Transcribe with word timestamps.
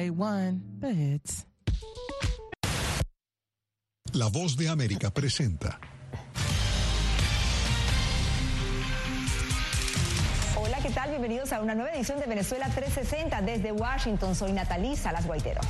way 0.00 0.10
one, 0.10 0.62
but 0.80 0.94
hits. 0.94 1.46
La 4.12 4.28
voz 4.28 4.56
de 4.56 4.68
América 4.68 5.10
presenta. 5.10 5.78
Hola, 10.56 10.78
¿qué 10.82 10.90
tal? 10.90 11.10
Bienvenidos 11.10 11.52
a 11.52 11.60
una 11.60 11.74
nueva 11.74 11.92
edición 11.92 12.18
de 12.18 12.26
Venezuela 12.26 12.66
360 12.68 13.42
desde 13.42 13.72
Washington. 13.72 14.34
Soy 14.34 14.52
Natalisa 14.52 15.12
Las 15.12 15.26
Guaitero. 15.26 15.60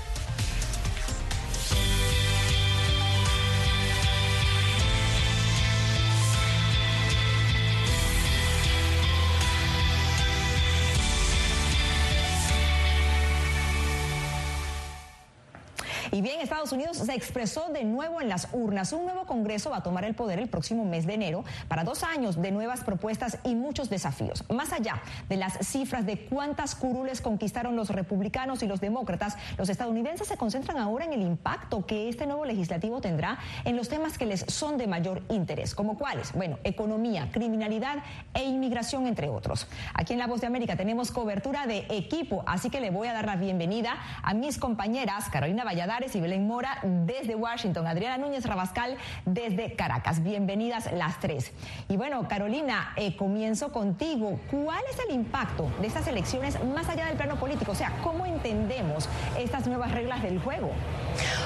Y 16.13 16.23
bien, 16.23 16.41
Estados 16.41 16.73
Unidos 16.73 16.97
se 16.97 17.15
expresó 17.15 17.69
de 17.69 17.85
nuevo 17.85 18.21
en 18.21 18.29
las 18.29 18.49
urnas. 18.53 18.93
Un 18.93 19.05
nuevo 19.05 19.27
Congreso 19.27 19.71
va 19.71 19.77
a 19.77 19.83
tomar 19.85 20.05
el 20.05 20.15
poder 20.15 20.41
el 20.41 20.49
próximo 20.49 20.85
mes 20.85 21.07
de 21.07 21.15
enero 21.15 21.45
para 21.69 21.85
dos 21.85 22.03
años 22.03 22.43
de 22.43 22.51
nuevas 22.51 22.83
propuestas 22.83 23.39
y 23.45 23.55
muchos 23.55 23.91
desafíos. 23.91 24.45
Más 24.51 24.73
allá 24.73 25.03
de 25.29 25.37
las 25.37 25.59
cifras 25.65 26.05
de 26.07 26.19
cuántas 26.19 26.75
curules 26.75 27.21
conquistaron 27.21 27.77
los 27.77 27.91
republicanos 27.91 28.65
y 28.65 28.67
los 28.67 28.81
demócratas, 28.81 29.37
los 29.57 29.69
estadounidenses 29.69 30.27
se 30.27 30.37
concentran 30.37 30.79
ahora 30.79 31.05
en 31.05 31.13
el 31.13 31.23
impacto 31.23 31.87
que 31.87 32.09
este 32.09 32.27
nuevo 32.27 32.45
legislativo 32.45 33.01
tendrá 33.01 33.39
en 33.65 33.77
los 33.77 33.89
temas 33.89 34.19
que 34.19 34.27
les 34.27 34.41
son 34.49 34.79
de 34.79 34.89
mayor 34.89 35.23
interés, 35.29 35.77
como 35.77 35.97
cuáles, 35.97 36.33
bueno, 36.33 36.59
economía, 36.65 37.29
criminalidad 37.31 37.99
e 38.35 38.43
inmigración, 38.43 39.07
entre 39.07 39.29
otros. 39.29 39.69
Aquí 39.95 40.15
en 40.15 40.19
La 40.19 40.27
Voz 40.27 40.41
de 40.41 40.49
América 40.49 40.75
tenemos 40.75 41.13
cobertura 41.13 41.69
de 41.69 41.87
equipo, 41.91 42.43
así 42.47 42.69
que 42.69 42.81
le 42.81 42.91
voy 42.91 43.07
a 43.07 43.13
dar 43.13 43.27
la 43.27 43.37
bienvenida 43.37 43.97
a 44.25 44.35
mis 44.35 44.59
compañeras 44.59 45.29
Carolina 45.31 45.63
Valladares 45.63 46.00
y 46.01 46.21
Belén 46.21 46.47
Mora 46.47 46.79
desde 46.83 47.35
Washington, 47.35 47.87
Adriana 47.87 48.17
Núñez 48.17 48.47
Rabascal 48.47 48.97
desde 49.27 49.75
Caracas. 49.75 50.23
Bienvenidas 50.23 50.91
las 50.93 51.21
tres. 51.21 51.53
Y 51.91 51.99
bueno, 51.99 52.27
Carolina, 52.27 52.95
eh, 52.97 53.17
comienzo 53.17 53.71
contigo. 53.71 54.41
¿Cuál 54.51 54.83
es 54.91 54.99
el 55.07 55.15
impacto 55.15 55.71
de 55.79 55.87
estas 55.87 56.07
elecciones 56.09 56.57
más 56.65 56.89
allá 56.89 57.05
del 57.05 57.19
plano 57.19 57.37
político? 57.37 57.73
O 57.73 57.75
sea, 57.75 57.93
¿cómo 58.03 58.25
entendemos 58.25 59.11
estas 59.39 59.67
nuevas 59.67 59.93
reglas 59.93 60.23
del 60.23 60.39
juego? 60.41 60.71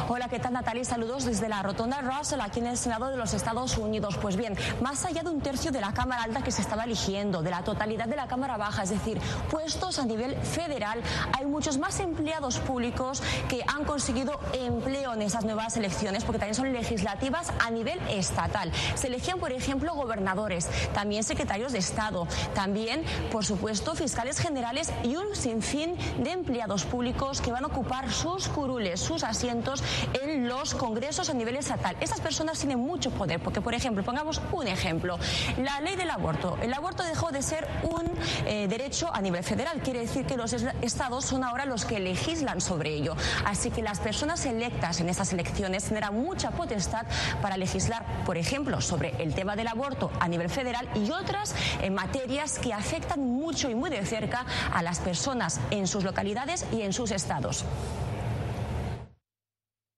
Hola, 0.09 0.29
¿qué 0.29 0.39
tal 0.39 0.53
Natalia? 0.53 0.85
Saludos 0.85 1.25
desde 1.25 1.49
la 1.49 1.61
Rotonda 1.63 2.01
Russell, 2.03 2.41
aquí 2.41 2.61
en 2.61 2.69
el 2.69 2.77
Senado 2.77 3.11
de 3.11 3.17
los 3.17 3.35
Estados 3.35 3.77
Unidos. 3.77 4.17
Pues 4.23 4.37
bien, 4.37 4.57
más 4.81 5.05
allá 5.05 5.25
de 5.25 5.31
un 5.31 5.41
tercio 5.41 5.73
de 5.73 5.81
la 5.81 5.93
Cámara 5.93 6.23
Alta 6.23 6.43
que 6.43 6.53
se 6.53 6.63
estaba 6.63 6.85
eligiendo, 6.85 7.43
de 7.43 7.51
la 7.51 7.65
totalidad 7.65 8.07
de 8.07 8.15
la 8.15 8.29
Cámara 8.29 8.57
Baja, 8.57 8.85
es 8.85 8.91
decir, 8.91 9.21
puestos 9.51 9.99
a 9.99 10.05
nivel 10.05 10.37
federal, 10.37 11.03
hay 11.37 11.47
muchos 11.47 11.79
más 11.79 11.99
empleados 11.99 12.61
públicos 12.61 13.21
que 13.49 13.65
han 13.67 13.85
conseguido 13.85 14.39
empleo 14.53 15.15
en 15.15 15.23
esas 15.23 15.45
nuevas 15.45 15.77
elecciones, 15.77 16.25
porque 16.25 16.39
también 16.39 16.55
son 16.55 16.73
legislativas 16.73 17.53
a 17.61 17.71
nivel 17.71 17.99
estatal. 18.09 18.73
Se 18.95 19.09
elegían, 19.09 19.39
por 19.39 19.53
ejemplo, 19.53 19.95
gobernadores, 19.95 20.69
también 20.93 21.25
secretarios 21.25 21.73
de 21.73 21.79
Estado, 21.79 22.27
también, 22.55 23.05
por 23.31 23.45
supuesto, 23.45 23.95
fiscales 23.95 24.39
generales 24.39 24.93
y 25.03 25.17
un 25.17 25.35
sinfín 25.35 25.97
de 26.23 26.33
empleados 26.33 26.85
públicos 26.85 27.41
que 27.41 27.53
van 27.53 27.65
a 27.65 27.69
ocupar 27.69 28.11
sus 28.13 28.49
curules, 28.49 29.01
sus 29.01 29.25
asientos 29.25 29.83
en 30.23 30.49
los 30.49 30.75
congresos 30.75 31.31
a 31.31 31.35
nivel 31.35 31.57
estatal. 31.57 31.97
Estas 32.01 32.21
personas 32.21 32.59
tienen 32.59 32.79
mucho 32.79 33.11
poder, 33.11 33.41
porque, 33.41 33.61
por 33.61 33.75
ejemplo, 33.75 34.03
pongamos 34.03 34.41
un 34.53 34.67
ejemplo, 34.67 35.19
la 35.59 35.81
ley 35.81 35.97
del 35.97 36.11
aborto. 36.11 36.59
El 36.63 36.73
aborto 36.73 37.03
dejó 37.03 37.31
de 37.31 37.43
ser 37.43 37.69
un 37.83 38.05
eh, 38.47 38.67
derecho 38.69 39.11
a 39.13 39.21
nivel 39.21 39.45
federal, 39.45 39.81
quiere 39.83 40.01
decir 40.01 40.27
que 40.27 40.37
los 40.37 40.53
estados 40.53 41.25
son 41.25 41.45
ahora 41.45 41.67
los 41.67 41.85
que 41.85 42.01
legislan 42.01 42.61
sobre 42.61 42.95
ello. 42.95 43.17
Así 43.45 43.71
que 43.71 43.83
las 43.83 44.01
personas 44.01 44.34
electas 44.45 45.01
en 45.01 45.09
estas 45.09 45.33
elecciones 45.33 45.85
tendrán 45.85 46.15
mucha 46.15 46.51
potestad 46.51 47.07
para 47.41 47.57
legislar, 47.57 48.25
por 48.27 48.37
ejemplo, 48.37 48.81
sobre 48.81 49.11
el 49.23 49.35
tema 49.35 49.55
del 49.55 49.69
aborto 49.69 50.11
a 50.21 50.29
nivel 50.29 50.51
federal 50.51 50.89
y 50.95 51.11
otras 51.11 51.55
en 51.81 51.95
materias 51.95 52.59
que 52.59 52.73
afectan 52.73 53.21
mucho 53.21 53.71
y 53.71 53.75
muy 53.75 53.91
de 53.91 54.05
cerca 54.05 54.45
a 54.73 54.83
las 54.83 54.99
personas 54.99 55.61
en 55.71 55.87
sus 55.87 56.05
localidades 56.05 56.67
y 56.73 56.83
en 56.83 56.93
sus 56.93 57.13
estados. 57.13 57.65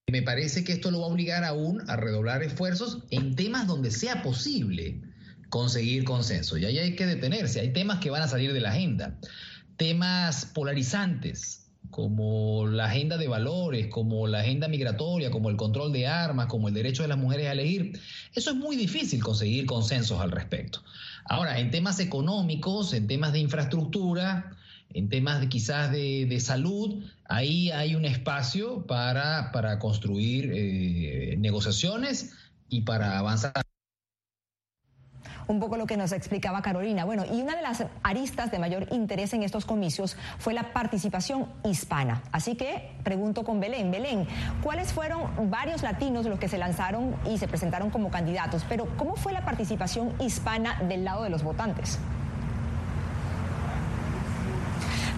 Me 0.08 0.22
parece 0.22 0.62
que 0.62 0.72
esto 0.72 0.90
lo 0.90 1.00
va 1.00 1.06
a 1.06 1.10
obligar 1.10 1.44
aún 1.44 1.82
a 1.88 1.96
redoblar 1.96 2.42
esfuerzos 2.42 3.02
en 3.10 3.34
temas 3.34 3.66
donde 3.66 3.90
sea 3.90 4.22
posible 4.22 5.00
conseguir 5.48 6.04
consenso. 6.04 6.56
Y 6.58 6.64
ahí 6.64 6.78
hay 6.78 6.94
que 6.94 7.06
detenerse. 7.06 7.60
Hay 7.60 7.72
temas 7.72 7.98
que 7.98 8.10
van 8.10 8.22
a 8.22 8.28
salir 8.28 8.52
de 8.52 8.60
la 8.60 8.70
agenda. 8.70 9.18
Temas 9.76 10.46
polarizantes, 10.46 11.65
como 11.96 12.66
la 12.66 12.84
agenda 12.84 13.16
de 13.16 13.26
valores, 13.26 13.86
como 13.86 14.26
la 14.26 14.40
agenda 14.40 14.68
migratoria, 14.68 15.30
como 15.30 15.48
el 15.48 15.56
control 15.56 15.94
de 15.94 16.06
armas, 16.06 16.44
como 16.44 16.68
el 16.68 16.74
derecho 16.74 17.00
de 17.00 17.08
las 17.08 17.16
mujeres 17.16 17.48
a 17.48 17.52
elegir, 17.52 17.98
eso 18.34 18.50
es 18.50 18.56
muy 18.56 18.76
difícil 18.76 19.22
conseguir 19.22 19.64
consensos 19.64 20.20
al 20.20 20.30
respecto. 20.30 20.82
Ahora, 21.24 21.58
en 21.58 21.70
temas 21.70 21.98
económicos, 21.98 22.92
en 22.92 23.06
temas 23.06 23.32
de 23.32 23.38
infraestructura, 23.38 24.54
en 24.92 25.08
temas 25.08 25.40
de, 25.40 25.48
quizás 25.48 25.90
de, 25.90 26.38
salud, 26.38 27.02
ahí 27.30 27.70
hay 27.70 27.94
un 27.94 28.04
espacio 28.04 28.86
para, 28.86 29.50
para 29.50 29.78
construir 29.78 30.52
eh, 30.54 31.36
negociaciones 31.38 32.34
y 32.68 32.82
para 32.82 33.18
avanzar 33.18 33.54
un 35.48 35.60
poco 35.60 35.76
lo 35.76 35.86
que 35.86 35.96
nos 35.96 36.12
explicaba 36.12 36.62
Carolina. 36.62 37.04
Bueno, 37.04 37.24
y 37.24 37.40
una 37.40 37.56
de 37.56 37.62
las 37.62 37.84
aristas 38.02 38.50
de 38.50 38.58
mayor 38.58 38.86
interés 38.92 39.32
en 39.32 39.42
estos 39.42 39.64
comicios 39.64 40.16
fue 40.38 40.54
la 40.54 40.72
participación 40.72 41.46
hispana. 41.64 42.22
Así 42.32 42.56
que 42.56 42.90
pregunto 43.02 43.44
con 43.44 43.60
Belén, 43.60 43.90
Belén, 43.90 44.26
¿cuáles 44.62 44.92
fueron 44.92 45.50
varios 45.50 45.82
latinos 45.82 46.26
los 46.26 46.38
que 46.38 46.48
se 46.48 46.58
lanzaron 46.58 47.14
y 47.26 47.38
se 47.38 47.48
presentaron 47.48 47.90
como 47.90 48.10
candidatos? 48.10 48.64
Pero 48.68 48.88
¿cómo 48.96 49.16
fue 49.16 49.32
la 49.32 49.44
participación 49.44 50.12
hispana 50.20 50.82
del 50.82 51.04
lado 51.04 51.22
de 51.22 51.30
los 51.30 51.42
votantes? 51.42 51.98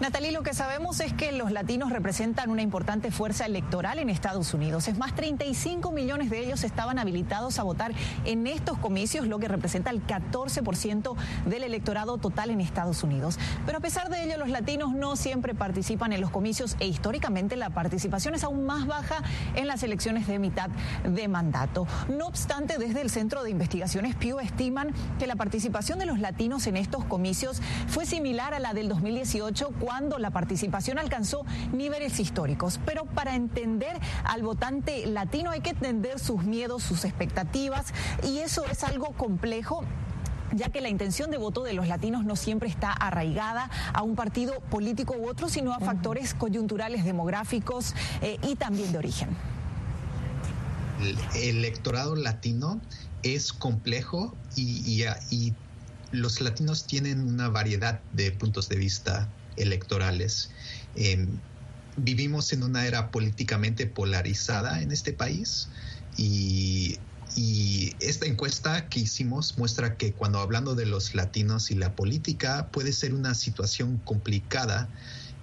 Natalie, 0.00 0.31
lo 0.31 0.44
que 0.44 0.54
sabemos 0.54 1.00
es 1.00 1.12
que 1.12 1.32
los 1.32 1.50
latinos 1.50 1.91
representan 1.91 2.50
una 2.50 2.62
importante 2.62 3.10
fuerza 3.10 3.47
electoral 3.47 3.98
en 3.98 4.10
Estados 4.10 4.54
Unidos. 4.54 4.86
Es 4.86 4.97
más, 4.97 5.12
35 5.16 5.91
millones 5.91 6.31
de 6.31 6.38
ellos 6.38 6.62
estaban 6.62 7.00
habilitados 7.00 7.59
a 7.59 7.64
votar 7.64 7.92
en 8.25 8.47
estos 8.47 8.78
comicios, 8.78 9.26
lo 9.26 9.41
que 9.41 9.48
representa 9.48 9.91
el 9.91 10.06
14% 10.06 11.16
del 11.47 11.64
electorado 11.64 12.16
total 12.16 12.50
en 12.50 12.60
Estados 12.60 13.03
Unidos. 13.03 13.41
Pero 13.66 13.78
a 13.78 13.81
pesar 13.81 14.08
de 14.08 14.22
ello, 14.22 14.38
los 14.38 14.50
latinos 14.50 14.94
no 14.94 15.16
siempre 15.16 15.53
participan 15.53 16.12
en 16.12 16.20
los 16.20 16.31
comicios 16.31 16.76
e 16.78 16.87
históricamente 16.87 17.56
la 17.56 17.70
participación 17.70 18.37
es 18.37 18.44
aún 18.44 18.66
más 18.66 18.87
baja 18.87 19.25
en 19.56 19.66
las 19.66 19.82
elecciones 19.82 20.28
de 20.28 20.38
mitad 20.38 20.70
de 21.03 21.26
mandato. 21.26 21.88
No 22.08 22.28
obstante, 22.28 22.78
desde 22.78 23.00
el 23.00 23.10
Centro 23.10 23.42
de 23.42 23.50
Investigaciones 23.50 24.14
Pew 24.14 24.38
estiman 24.38 24.94
que 25.19 25.26
la 25.26 25.34
participación 25.34 25.98
de 25.98 26.06
los 26.06 26.20
latinos 26.20 26.69
en 26.69 26.76
estos 26.76 27.04
comicios 27.04 27.60
fue 27.88 28.06
similar 28.06 28.54
a 28.54 28.60
la 28.60 28.75
del 28.75 28.88
2018 28.88 29.72
cuando 29.88 30.19
la 30.19 30.31
participación 30.31 30.99
alcanzó 30.99 31.47
niveles 31.72 32.21
históricos. 32.21 32.78
Pero 32.84 33.06
para 33.06 33.34
entender 33.34 33.99
al 34.22 34.43
votante 34.43 35.06
latino 35.06 35.50
hay 35.50 35.62
que 35.62 35.71
entender 35.71 36.19
sus 36.19 36.44
miedos, 36.44 36.82
sus 36.82 37.06
expectativas 37.06 37.87
y 38.22 38.41
eso 38.41 38.66
es 38.66 38.84
algo 38.84 39.12
complejo 39.12 39.87
ya 40.53 40.69
que 40.69 40.82
la 40.82 40.91
intención 40.91 41.31
de 41.31 41.38
voto 41.38 41.62
de 41.62 41.72
los 41.72 41.88
latinos 41.88 42.26
no 42.26 42.37
siempre 42.37 42.69
está 42.69 42.93
arraigada 42.93 43.71
a 43.94 44.03
un 44.03 44.15
partido 44.15 44.60
político 44.60 45.15
u 45.19 45.26
otro, 45.26 45.49
sino 45.49 45.72
a 45.72 45.81
factores 45.81 46.34
coyunturales 46.34 47.05
demográficos 47.05 47.94
eh, 48.20 48.38
y 48.47 48.56
también 48.56 48.93
de 48.93 48.99
origen. 48.99 49.31
El 51.00 51.56
electorado 51.56 52.15
latino 52.15 52.78
es 53.22 53.55
complejo 53.55 54.34
y, 54.55 55.03
y 55.31 55.55
los 56.12 56.43
latinos 56.43 56.84
tienen 56.84 57.26
una 57.26 57.49
variedad 57.49 58.00
de 58.12 58.32
puntos 58.32 58.69
de 58.69 58.76
vista 58.76 59.28
electorales. 59.58 60.50
Em, 60.94 61.41
vivimos 61.96 62.52
en 62.52 62.62
una 62.62 62.86
era 62.86 63.10
políticamente 63.10 63.87
polarizada 63.87 64.82
en 64.82 64.93
este 64.93 65.12
país 65.12 65.69
y, 66.16 66.99
esta 68.00 68.26
encuesta 68.26 68.88
que 68.88 69.00
hicimos 69.00 69.58
muestra 69.58 69.96
que 69.96 70.12
cuando 70.12 70.40
hablando 70.40 70.75
de 70.75 70.87
los 70.87 71.14
latinos 71.14 71.70
y 71.70 71.76
la 71.76 71.94
política 71.94 72.69
puede 72.72 72.93
ser 72.93 73.14
una 73.14 73.34
situación 73.34 73.99
complicada 73.99 74.88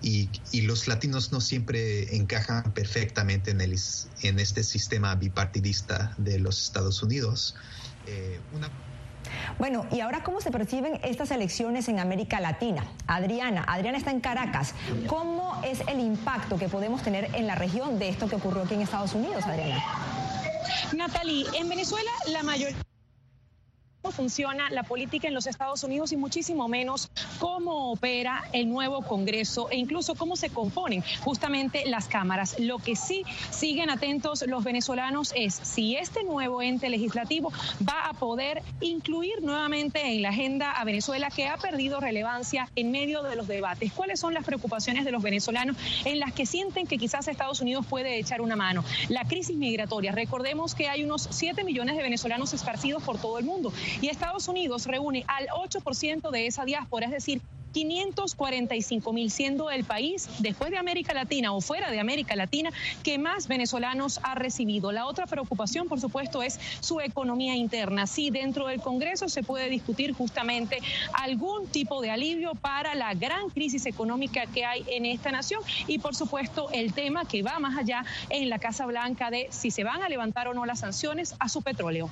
y, 0.01 0.29
los 0.63 0.87
latinos 0.87 1.31
no 1.31 1.39
siempre 1.39 2.15
encajan 2.15 2.73
perfectamente 2.73 3.51
en, 3.51 3.61
el, 3.61 3.79
en 4.23 4.39
este 4.39 4.63
sistema 4.63 5.15
bipartidista 5.15 6.13
de 6.17 6.39
los 6.39 6.61
Estados 6.63 7.01
Unidos. 7.01 7.55
Eh, 8.07 8.41
bueno, 9.59 9.85
y 9.91 10.01
ahora, 10.01 10.23
¿cómo 10.23 10.41
se 10.41 10.51
perciben 10.51 10.99
estas 11.03 11.31
elecciones 11.31 11.87
en 11.89 11.99
América 11.99 12.39
Latina? 12.39 12.85
Adriana, 13.07 13.63
Adriana 13.67 13.97
está 13.97 14.11
en 14.11 14.19
Caracas. 14.19 14.73
¿Cómo 15.07 15.61
es 15.63 15.81
el 15.87 15.99
impacto 15.99 16.57
que 16.57 16.69
podemos 16.69 17.01
tener 17.01 17.33
en 17.35 17.47
la 17.47 17.55
región 17.55 17.99
de 17.99 18.09
esto 18.09 18.27
que 18.27 18.35
ocurrió 18.35 18.63
aquí 18.63 18.73
en 18.73 18.81
Estados 18.81 19.13
Unidos, 19.13 19.45
Adriana? 19.45 19.83
Natalie, 20.93 21.45
en 21.57 21.69
Venezuela 21.69 22.11
la 22.27 22.43
mayoría 22.43 22.77
funciona 24.11 24.69
la 24.69 24.83
política 24.83 25.27
en 25.27 25.33
los 25.33 25.47
Estados 25.47 25.83
Unidos 25.83 26.11
y 26.11 26.17
muchísimo 26.17 26.67
menos 26.67 27.09
cómo 27.39 27.91
opera 27.91 28.43
el 28.53 28.69
nuevo 28.69 29.01
Congreso 29.01 29.69
e 29.69 29.77
incluso 29.77 30.15
cómo 30.15 30.35
se 30.35 30.49
componen 30.49 31.03
justamente 31.21 31.83
las 31.85 32.07
cámaras. 32.07 32.55
Lo 32.59 32.79
que 32.79 32.95
sí 32.95 33.23
siguen 33.51 33.89
atentos 33.89 34.45
los 34.47 34.63
venezolanos 34.63 35.33
es 35.35 35.53
si 35.53 35.95
este 35.95 36.23
nuevo 36.23 36.61
ente 36.61 36.89
legislativo 36.89 37.51
va 37.87 38.07
a 38.09 38.13
poder 38.13 38.63
incluir 38.81 39.41
nuevamente 39.41 40.01
en 40.13 40.21
la 40.21 40.29
agenda 40.29 40.71
a 40.71 40.83
Venezuela 40.83 41.29
que 41.29 41.47
ha 41.47 41.57
perdido 41.57 41.99
relevancia 41.99 42.69
en 42.75 42.91
medio 42.91 43.23
de 43.23 43.35
los 43.35 43.47
debates. 43.47 43.91
¿Cuáles 43.93 44.19
son 44.19 44.33
las 44.33 44.43
preocupaciones 44.43 45.05
de 45.05 45.11
los 45.11 45.21
venezolanos 45.21 45.75
en 46.05 46.19
las 46.19 46.33
que 46.33 46.45
sienten 46.45 46.87
que 46.87 46.97
quizás 46.97 47.27
Estados 47.27 47.61
Unidos 47.61 47.85
puede 47.85 48.19
echar 48.19 48.41
una 48.41 48.55
mano? 48.55 48.83
La 49.09 49.25
crisis 49.25 49.55
migratoria. 49.55 50.11
Recordemos 50.11 50.75
que 50.75 50.89
hay 50.89 51.03
unos 51.03 51.27
7 51.31 51.63
millones 51.63 51.95
de 51.95 52.03
venezolanos 52.03 52.53
esparcidos 52.53 53.03
por 53.03 53.17
todo 53.19 53.39
el 53.39 53.45
mundo 53.45 53.71
y 54.01 54.09
Estados 54.09 54.47
Unidos 54.47 54.85
reúne 54.85 55.23
al 55.27 55.47
8% 55.47 56.29
de 56.31 56.47
esa 56.47 56.65
diáspora, 56.65 57.05
es 57.05 57.11
decir, 57.11 57.41
545 57.75 59.11
mil, 59.11 59.29
siendo 59.29 59.69
el 59.69 59.83
país, 59.83 60.29
después 60.39 60.71
de 60.71 60.77
América 60.77 61.13
Latina 61.13 61.51
o 61.51 61.59
fuera 61.59 61.91
de 61.91 61.99
América 61.99 62.33
Latina, 62.37 62.71
que 63.03 63.17
más 63.17 63.49
venezolanos 63.49 64.21
ha 64.23 64.33
recibido. 64.33 64.93
La 64.93 65.05
otra 65.05 65.27
preocupación, 65.27 65.89
por 65.89 65.99
supuesto, 65.99 66.41
es 66.41 66.57
su 66.79 67.01
economía 67.01 67.53
interna. 67.53 68.07
Si 68.07 68.29
dentro 68.29 68.67
del 68.67 68.79
Congreso 68.79 69.27
se 69.27 69.43
puede 69.43 69.69
discutir 69.69 70.13
justamente 70.13 70.77
algún 71.11 71.67
tipo 71.67 72.01
de 72.01 72.11
alivio 72.11 72.53
para 72.55 72.95
la 72.95 73.13
gran 73.13 73.49
crisis 73.49 73.85
económica 73.85 74.45
que 74.45 74.63
hay 74.63 74.85
en 74.87 75.05
esta 75.05 75.33
nación 75.33 75.59
y, 75.85 75.99
por 75.99 76.15
supuesto, 76.15 76.69
el 76.71 76.93
tema 76.93 77.25
que 77.25 77.43
va 77.43 77.59
más 77.59 77.77
allá 77.77 78.05
en 78.29 78.49
la 78.49 78.57
Casa 78.57 78.85
Blanca 78.85 79.29
de 79.29 79.47
si 79.49 79.69
se 79.69 79.83
van 79.83 80.01
a 80.01 80.07
levantar 80.07 80.47
o 80.47 80.53
no 80.53 80.65
las 80.65 80.79
sanciones 80.79 81.35
a 81.39 81.49
su 81.49 81.61
petróleo. 81.61 82.09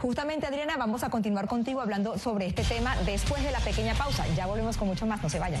Justamente, 0.00 0.46
Adriana, 0.46 0.76
vamos 0.78 1.02
a 1.02 1.10
continuar 1.10 1.46
contigo 1.46 1.82
hablando 1.82 2.16
sobre 2.16 2.46
este 2.46 2.64
tema 2.64 2.96
después 3.04 3.44
de 3.44 3.50
la 3.50 3.60
pequeña 3.60 3.94
pausa. 3.94 4.26
Ya 4.34 4.46
volvemos 4.46 4.78
con 4.78 4.88
mucho 4.88 5.04
más, 5.04 5.22
no 5.22 5.28
se 5.28 5.38
vayan. 5.38 5.60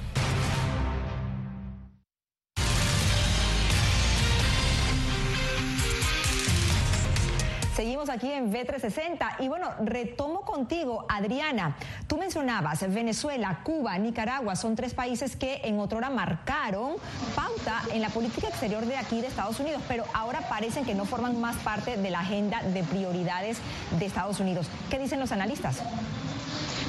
Aquí 8.11 8.31
en 8.31 8.51
V360 8.51 9.35
y 9.39 9.47
bueno, 9.47 9.69
retomo 9.83 10.41
contigo, 10.41 11.05
Adriana. 11.09 11.75
Tú 12.07 12.17
mencionabas 12.17 12.81
Venezuela, 12.93 13.61
Cuba, 13.63 13.97
Nicaragua, 13.97 14.55
son 14.55 14.75
tres 14.75 14.93
países 14.93 15.35
que 15.35 15.61
en 15.63 15.79
otra 15.79 15.97
hora 15.97 16.09
marcaron 16.09 16.95
pauta 17.35 17.81
en 17.93 18.01
la 18.01 18.09
política 18.09 18.47
exterior 18.47 18.85
de 18.85 18.97
aquí 18.97 19.21
de 19.21 19.27
Estados 19.27 19.59
Unidos, 19.59 19.81
pero 19.87 20.03
ahora 20.13 20.41
parecen 20.49 20.85
que 20.85 20.95
no 20.95 21.05
forman 21.05 21.39
más 21.39 21.55
parte 21.57 21.97
de 21.97 22.09
la 22.09 22.19
agenda 22.19 22.61
de 22.63 22.83
prioridades 22.83 23.57
de 23.97 24.05
Estados 24.05 24.39
Unidos. 24.39 24.67
¿Qué 24.89 24.99
dicen 24.99 25.19
los 25.19 25.31
analistas? 25.31 25.81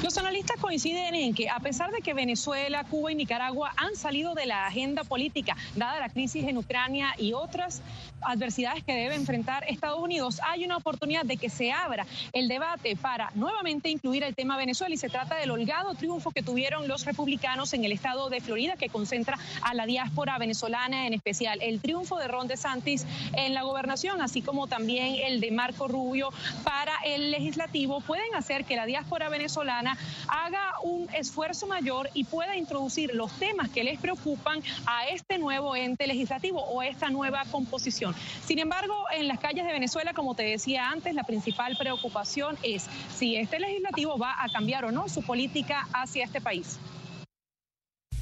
Los 0.03 0.17
analistas 0.17 0.57
coinciden 0.59 1.15
en 1.15 1.33
que 1.33 1.49
a 1.49 1.61
pesar 1.61 1.91
de 1.91 2.01
que 2.01 2.13
Venezuela, 2.13 2.83
Cuba 2.83 3.13
y 3.13 3.15
Nicaragua 3.15 3.71
han 3.77 3.95
salido 3.95 4.33
de 4.33 4.45
la 4.45 4.67
agenda 4.67 5.05
política, 5.05 5.55
dada 5.77 5.97
la 6.01 6.09
crisis 6.09 6.45
en 6.45 6.57
Ucrania 6.57 7.15
y 7.17 7.31
otras 7.31 7.81
adversidades 8.25 8.83
que 8.83 8.93
debe 8.93 9.15
enfrentar 9.15 9.63
Estados 9.67 9.99
Unidos, 9.99 10.39
hay 10.47 10.65
una 10.65 10.77
oportunidad 10.77 11.25
de 11.25 11.37
que 11.37 11.49
se 11.49 11.71
abra 11.71 12.05
el 12.31 12.47
debate 12.47 12.95
para 12.95 13.31
nuevamente 13.35 13.89
incluir 13.89 14.23
el 14.23 14.35
tema 14.35 14.57
Venezuela 14.57 14.93
y 14.93 14.97
se 14.97 15.09
trata 15.09 15.35
del 15.35 15.51
holgado 15.51 15.93
triunfo 15.95 16.31
que 16.31 16.43
tuvieron 16.43 16.87
los 16.87 17.05
republicanos 17.05 17.73
en 17.73 17.85
el 17.85 17.91
estado 17.91 18.29
de 18.29 18.41
Florida 18.41 18.75
que 18.75 18.89
concentra 18.89 19.37
a 19.61 19.73
la 19.73 19.85
diáspora 19.85 20.37
venezolana 20.37 21.07
en 21.07 21.13
especial. 21.13 21.59
El 21.61 21.81
triunfo 21.81 22.17
de 22.17 22.27
Ron 22.27 22.47
DeSantis 22.47 23.05
en 23.33 23.53
la 23.53 23.63
gobernación, 23.63 24.21
así 24.21 24.41
como 24.41 24.67
también 24.67 25.15
el 25.25 25.39
de 25.39 25.51
Marco 25.51 25.87
Rubio 25.87 26.29
para 26.63 26.93
el 27.05 27.31
legislativo, 27.31 28.01
pueden 28.01 28.33
hacer 28.35 28.65
que 28.65 28.75
la 28.75 28.85
diáspora 28.85 29.29
venezolana 29.29 29.97
haga 30.27 30.73
un 30.83 31.07
esfuerzo 31.13 31.67
mayor 31.67 32.09
y 32.13 32.23
pueda 32.23 32.55
introducir 32.57 33.13
los 33.13 33.31
temas 33.33 33.69
que 33.69 33.83
les 33.83 33.99
preocupan 33.99 34.61
a 34.85 35.07
este 35.07 35.37
nuevo 35.37 35.75
ente 35.75 36.07
legislativo 36.07 36.61
o 36.61 36.81
esta 36.81 37.09
nueva 37.09 37.43
composición. 37.51 38.12
Sin 38.45 38.59
embargo, 38.59 38.93
en 39.13 39.27
las 39.27 39.39
calles 39.39 39.65
de 39.65 39.73
Venezuela, 39.73 40.13
como 40.13 40.35
te 40.35 40.43
decía 40.43 40.89
antes, 40.89 41.13
la 41.13 41.23
principal 41.23 41.75
preocupación 41.77 42.57
es 42.63 42.87
si 43.15 43.35
este 43.35 43.59
legislativo 43.59 44.17
va 44.17 44.35
a 44.43 44.49
cambiar 44.49 44.85
o 44.85 44.91
no 44.91 45.09
su 45.09 45.21
política 45.21 45.87
hacia 45.93 46.25
este 46.25 46.41
país. 46.41 46.79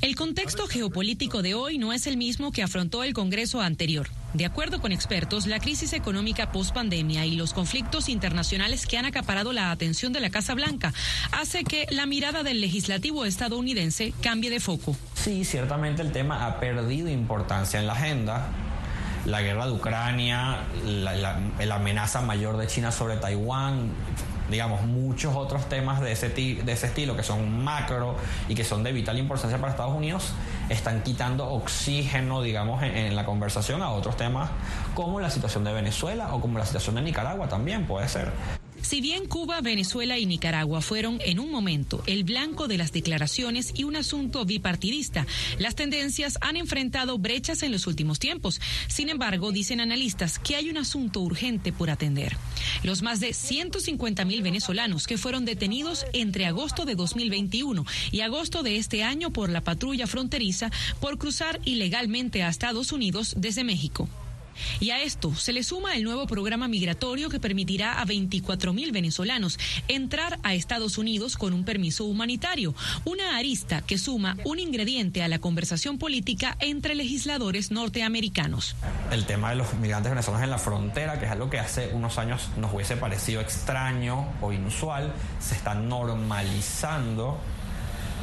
El 0.01 0.15
contexto 0.15 0.65
geopolítico 0.65 1.43
de 1.43 1.53
hoy 1.53 1.77
no 1.77 1.93
es 1.93 2.07
el 2.07 2.17
mismo 2.17 2.51
que 2.51 2.63
afrontó 2.63 3.03
el 3.03 3.13
Congreso 3.13 3.61
anterior. 3.61 4.09
De 4.33 4.45
acuerdo 4.45 4.81
con 4.81 4.91
expertos, 4.91 5.45
la 5.45 5.59
crisis 5.59 5.93
económica 5.93 6.51
post-pandemia 6.51 7.27
y 7.27 7.35
los 7.35 7.53
conflictos 7.53 8.09
internacionales 8.09 8.87
que 8.87 8.97
han 8.97 9.05
acaparado 9.05 9.53
la 9.53 9.69
atención 9.69 10.11
de 10.11 10.19
la 10.19 10.31
Casa 10.31 10.55
Blanca 10.55 10.91
hace 11.31 11.63
que 11.63 11.85
la 11.91 12.07
mirada 12.07 12.41
del 12.41 12.61
legislativo 12.61 13.25
estadounidense 13.25 14.11
cambie 14.23 14.49
de 14.49 14.59
foco. 14.59 14.95
Sí, 15.13 15.45
ciertamente 15.45 16.01
el 16.01 16.11
tema 16.11 16.47
ha 16.47 16.59
perdido 16.59 17.07
importancia 17.07 17.79
en 17.79 17.85
la 17.85 17.93
agenda. 17.93 18.49
La 19.25 19.41
guerra 19.41 19.67
de 19.67 19.73
Ucrania, 19.73 20.59
la, 20.83 21.75
amenaza 21.75 22.21
mayor 22.21 22.57
de 22.57 22.67
China 22.67 22.91
sobre 22.91 23.17
Taiwán, 23.17 23.91
digamos, 24.49 24.81
muchos 24.83 25.35
otros 25.35 25.69
temas 25.69 26.01
de 26.01 26.11
ese, 26.11 26.29
de 26.29 26.71
ese 26.71 26.87
estilo 26.87 27.15
que 27.15 27.23
son 27.23 27.63
macro 27.63 28.17
y 28.49 28.55
que 28.55 28.63
son 28.63 28.83
de 28.83 28.91
vital 28.91 29.17
importancia 29.17 29.57
para 29.59 29.71
Estados 29.71 29.95
Unidos, 29.95 30.33
están 30.69 31.03
quitando 31.03 31.49
oxígeno, 31.49 32.41
digamos, 32.41 32.83
en, 32.83 33.15
la 33.15 33.25
conversación 33.25 33.81
a 33.81 33.89
otros 33.91 34.17
temas 34.17 34.49
como 34.93 35.19
la 35.19 35.29
situación 35.29 35.63
de 35.63 35.73
Venezuela 35.73 36.33
o 36.33 36.41
como 36.41 36.59
la 36.59 36.65
situación 36.65 36.95
de 36.95 37.01
Nicaragua 37.01 37.47
también 37.47 37.85
puede 37.85 38.07
ser. 38.07 38.31
Si 38.81 38.99
bien 38.99 39.25
Cuba, 39.25 39.61
Venezuela 39.61 40.17
y 40.17 40.25
Nicaragua 40.25 40.81
fueron 40.81 41.19
en 41.23 41.39
un 41.39 41.51
momento 41.51 42.03
el 42.07 42.23
blanco 42.23 42.67
de 42.67 42.77
las 42.77 42.91
declaraciones 42.91 43.73
y 43.75 43.83
un 43.83 43.95
asunto 43.95 44.43
bipartidista, 44.43 45.27
las 45.59 45.75
tendencias 45.75 46.37
han 46.41 46.57
enfrentado 46.57 47.17
brechas 47.17 47.63
en 47.63 47.71
los 47.71 47.87
últimos 47.87 48.19
tiempos. 48.19 48.59
Sin 48.87 49.09
embargo, 49.09 49.51
dicen 49.51 49.81
analistas 49.81 50.39
que 50.39 50.55
hay 50.55 50.69
un 50.69 50.77
asunto 50.77 51.21
urgente 51.21 51.71
por 51.71 51.89
atender. 51.89 52.35
Los 52.83 53.01
más 53.01 53.19
de 53.19 53.33
150 53.33 54.25
mil 54.25 54.41
venezolanos 54.41 55.07
que 55.07 55.17
fueron 55.17 55.45
detenidos 55.45 56.05
entre 56.13 56.45
agosto 56.45 56.85
de 56.85 56.95
2021 56.95 57.85
y 58.11 58.21
agosto 58.21 58.63
de 58.63 58.77
este 58.77 59.03
año 59.03 59.31
por 59.31 59.49
la 59.49 59.61
patrulla 59.61 60.07
fronteriza 60.07 60.71
por 60.99 61.17
cruzar 61.17 61.59
ilegalmente 61.65 62.43
a 62.43 62.49
Estados 62.49 62.91
Unidos 62.91 63.35
desde 63.37 63.63
México. 63.63 64.09
Y 64.79 64.91
a 64.91 65.01
esto 65.01 65.35
se 65.35 65.53
le 65.53 65.63
suma 65.63 65.95
el 65.95 66.03
nuevo 66.03 66.27
programa 66.27 66.67
migratorio 66.67 67.29
que 67.29 67.39
permitirá 67.39 67.99
a 67.99 68.05
24 68.05 68.73
mil 68.73 68.91
venezolanos 68.91 69.59
entrar 69.87 70.39
a 70.43 70.53
Estados 70.53 70.97
Unidos 70.97 71.37
con 71.37 71.53
un 71.53 71.63
permiso 71.63 72.05
humanitario, 72.05 72.73
una 73.05 73.37
arista 73.37 73.81
que 73.81 73.97
suma 73.97 74.37
un 74.43 74.59
ingrediente 74.59 75.23
a 75.23 75.27
la 75.27 75.39
conversación 75.39 75.97
política 75.97 76.57
entre 76.59 76.95
legisladores 76.95 77.71
norteamericanos. 77.71 78.75
El 79.11 79.25
tema 79.25 79.51
de 79.51 79.57
los 79.57 79.73
migrantes 79.75 80.11
venezolanos 80.11 80.43
en 80.43 80.49
la 80.49 80.57
frontera, 80.57 81.19
que 81.19 81.25
es 81.25 81.31
algo 81.31 81.49
que 81.49 81.59
hace 81.59 81.89
unos 81.93 82.17
años 82.17 82.49
nos 82.57 82.73
hubiese 82.73 82.97
parecido 82.97 83.41
extraño 83.41 84.27
o 84.41 84.51
inusual, 84.51 85.13
se 85.39 85.55
está 85.55 85.73
normalizando 85.73 87.39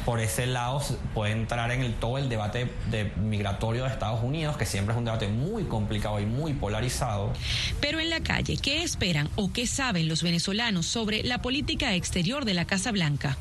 por 0.09 0.21
ese 0.21 0.47
lado 0.47 0.83
puede 1.13 1.33
entrar 1.33 1.71
en 1.71 1.83
el, 1.83 1.93
todo 1.93 2.17
el 2.17 2.31
debate 2.31 2.73
de 2.91 3.13
migratorio 3.17 3.85
de 3.85 3.91
Estados 3.91 4.25
Unidos, 4.25 4.57
que 4.57 4.65
siempre 4.65 4.95
es 4.95 4.99
un 4.99 5.05
debate 5.05 5.29
muy 5.29 5.65
complicado 5.65 6.19
y 6.19 6.25
muy 6.25 6.55
polarizado. 6.55 7.31
Pero 7.83 8.01
en 8.01 8.09
la 8.09 8.21
calle, 8.21 8.57
¿qué 8.57 8.83
esperan 8.83 9.29
o 9.37 9.53
qué 9.53 9.67
saben 9.67 10.09
los 10.09 10.23
venezolanos 10.23 10.87
sobre 10.87 11.23
la 11.25 11.43
política 11.43 11.95
exterior 11.95 12.47
de 12.47 12.55
la 12.55 12.65
Casa 12.65 12.91
Blanca? 12.91 13.37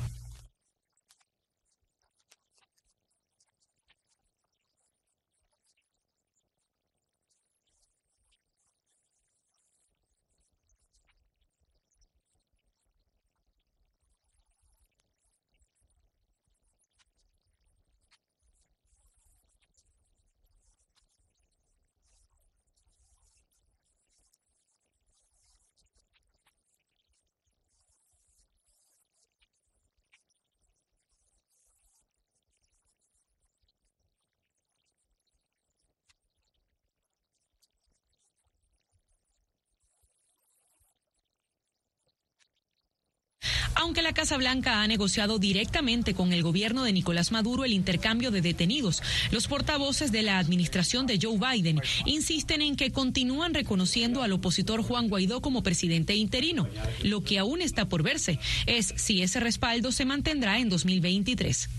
Aunque 43.80 44.02
la 44.02 44.12
Casa 44.12 44.38
Blanca 44.38 44.82
ha 44.82 44.88
negociado 44.88 45.38
directamente 45.38 46.16
con 46.16 46.34
el 46.34 46.42
gobierno 46.42 46.84
de 46.84 46.92
Nicolás 46.92 47.32
Maduro 47.32 47.64
el 47.64 47.74
intercambio 47.74 48.32
de 48.32 48.42
detenidos, 48.42 49.04
los 49.30 49.48
portavoces 49.48 50.12
de 50.12 50.24
la 50.24 50.40
administración 50.40 51.06
de 51.06 51.20
Joe 51.22 51.38
Biden 51.38 51.80
insisten 52.06 52.64
en 52.64 52.76
que 52.76 52.92
continúan 52.92 53.54
reconociendo 53.54 54.24
al 54.24 54.32
opositor 54.32 54.82
Juan 54.82 55.10
Guaidó 55.10 55.42
como 55.42 55.62
presidente 55.62 56.16
interino. 56.16 56.68
Lo 57.04 57.24
que 57.24 57.38
aún 57.38 57.62
está 57.62 57.88
por 57.88 58.02
verse 58.02 58.40
es 58.66 58.96
si 58.96 59.22
ese 59.22 59.40
respaldo 59.40 59.92
se 59.92 60.06
mantendrá 60.06 60.58
en 60.58 60.70
2023. 60.70 61.70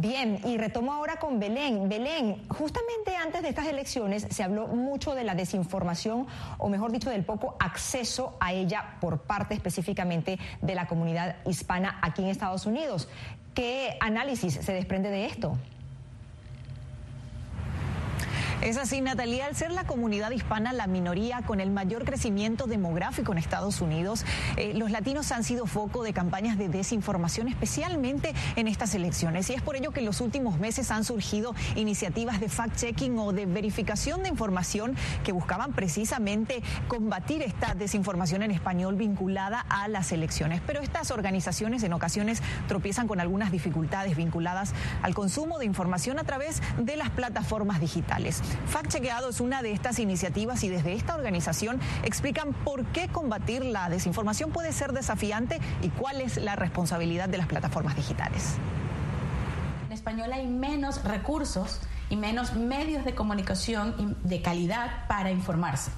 Bien, 0.00 0.40
y 0.46 0.56
retomo 0.56 0.94
ahora 0.94 1.16
con 1.16 1.38
Belén. 1.38 1.86
Belén, 1.90 2.42
justamente 2.48 3.14
antes 3.16 3.42
de 3.42 3.50
estas 3.50 3.66
elecciones 3.66 4.26
se 4.30 4.42
habló 4.42 4.66
mucho 4.66 5.14
de 5.14 5.24
la 5.24 5.34
desinformación, 5.34 6.26
o 6.56 6.70
mejor 6.70 6.90
dicho, 6.90 7.10
del 7.10 7.22
poco 7.22 7.54
acceso 7.60 8.34
a 8.40 8.54
ella 8.54 8.96
por 8.98 9.18
parte 9.20 9.52
específicamente 9.52 10.38
de 10.62 10.74
la 10.74 10.86
comunidad 10.86 11.36
hispana 11.44 11.98
aquí 12.00 12.22
en 12.22 12.28
Estados 12.28 12.64
Unidos. 12.64 13.10
¿Qué 13.52 13.98
análisis 14.00 14.54
se 14.54 14.72
desprende 14.72 15.10
de 15.10 15.26
esto? 15.26 15.58
Es 18.62 18.76
así, 18.76 19.00
Natalia, 19.00 19.46
al 19.46 19.56
ser 19.56 19.72
la 19.72 19.84
comunidad 19.84 20.32
hispana 20.32 20.74
la 20.74 20.86
minoría 20.86 21.40
con 21.40 21.60
el 21.60 21.70
mayor 21.70 22.04
crecimiento 22.04 22.66
demográfico 22.66 23.32
en 23.32 23.38
Estados 23.38 23.80
Unidos, 23.80 24.26
eh, 24.58 24.74
los 24.74 24.90
latinos 24.90 25.32
han 25.32 25.44
sido 25.44 25.64
foco 25.64 26.02
de 26.02 26.12
campañas 26.12 26.58
de 26.58 26.68
desinformación, 26.68 27.48
especialmente 27.48 28.34
en 28.56 28.68
estas 28.68 28.94
elecciones. 28.94 29.48
Y 29.48 29.54
es 29.54 29.62
por 29.62 29.76
ello 29.76 29.92
que 29.92 30.00
en 30.00 30.06
los 30.06 30.20
últimos 30.20 30.58
meses 30.58 30.90
han 30.90 31.04
surgido 31.04 31.54
iniciativas 31.74 32.38
de 32.38 32.50
fact-checking 32.50 33.18
o 33.18 33.32
de 33.32 33.46
verificación 33.46 34.22
de 34.22 34.28
información 34.28 34.94
que 35.24 35.32
buscaban 35.32 35.72
precisamente 35.72 36.62
combatir 36.86 37.40
esta 37.40 37.74
desinformación 37.74 38.42
en 38.42 38.50
español 38.50 38.94
vinculada 38.94 39.64
a 39.70 39.88
las 39.88 40.12
elecciones. 40.12 40.60
Pero 40.66 40.82
estas 40.82 41.10
organizaciones 41.10 41.82
en 41.82 41.94
ocasiones 41.94 42.42
tropiezan 42.68 43.08
con 43.08 43.20
algunas 43.20 43.52
dificultades 43.52 44.18
vinculadas 44.18 44.74
al 45.00 45.14
consumo 45.14 45.58
de 45.58 45.64
información 45.64 46.18
a 46.18 46.24
través 46.24 46.60
de 46.78 46.98
las 46.98 47.08
plataformas 47.08 47.80
digitales. 47.80 48.42
Fact 48.66 48.88
Chequeado 48.88 49.30
es 49.30 49.40
una 49.40 49.62
de 49.62 49.72
estas 49.72 49.98
iniciativas 49.98 50.62
y 50.64 50.68
desde 50.68 50.92
esta 50.92 51.14
organización 51.14 51.80
explican 52.02 52.52
por 52.52 52.84
qué 52.86 53.08
combatir 53.08 53.64
la 53.64 53.88
desinformación 53.88 54.50
puede 54.50 54.72
ser 54.72 54.92
desafiante 54.92 55.60
y 55.82 55.88
cuál 55.88 56.20
es 56.20 56.36
la 56.36 56.56
responsabilidad 56.56 57.28
de 57.28 57.38
las 57.38 57.46
plataformas 57.46 57.96
digitales. 57.96 58.54
En 59.86 59.92
español 59.92 60.32
hay 60.32 60.46
menos 60.46 61.02
recursos 61.04 61.80
y 62.10 62.16
menos 62.16 62.54
medios 62.54 63.04
de 63.04 63.14
comunicación 63.14 64.16
de 64.24 64.42
calidad 64.42 65.06
para 65.08 65.30
informarse. 65.30 65.90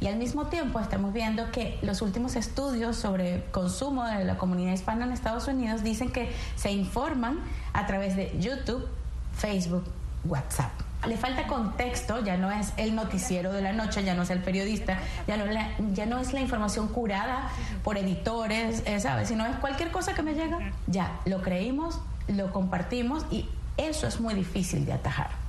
Y 0.00 0.06
al 0.06 0.16
mismo 0.16 0.46
tiempo 0.46 0.80
estamos 0.80 1.12
viendo 1.12 1.50
que 1.50 1.78
los 1.82 2.02
últimos 2.02 2.36
estudios 2.36 2.96
sobre 2.96 3.44
consumo 3.50 4.04
de 4.04 4.24
la 4.24 4.36
comunidad 4.36 4.72
hispana 4.72 5.06
en 5.06 5.12
Estados 5.12 5.48
Unidos 5.48 5.82
dicen 5.82 6.12
que 6.12 6.30
se 6.56 6.70
informan 6.72 7.40
a 7.72 7.86
través 7.86 8.14
de 8.16 8.36
YouTube, 8.38 8.86
Facebook, 9.34 9.84
WhatsApp 10.24 10.83
le 11.06 11.16
falta 11.16 11.46
contexto, 11.46 12.22
ya 12.24 12.36
no 12.36 12.50
es 12.50 12.72
el 12.76 12.94
noticiero 12.94 13.52
de 13.52 13.62
la 13.62 13.72
noche, 13.72 14.04
ya 14.04 14.14
no 14.14 14.22
es 14.22 14.30
el 14.30 14.40
periodista, 14.40 14.98
ya 15.26 15.36
no, 15.36 15.44
ya 15.92 16.06
no 16.06 16.18
es 16.18 16.32
la 16.32 16.40
información 16.40 16.88
curada 16.88 17.48
por 17.82 17.98
editores, 17.98 18.82
eh, 18.86 19.00
¿sabes? 19.00 19.28
Sino 19.28 19.46
es 19.46 19.56
cualquier 19.56 19.90
cosa 19.90 20.14
que 20.14 20.22
me 20.22 20.34
llega, 20.34 20.58
ya, 20.86 21.20
lo 21.24 21.42
creímos, 21.42 22.00
lo 22.28 22.52
compartimos 22.52 23.26
y 23.30 23.48
eso 23.76 24.06
es 24.06 24.20
muy 24.20 24.34
difícil 24.34 24.86
de 24.86 24.92
atajar. 24.92 25.44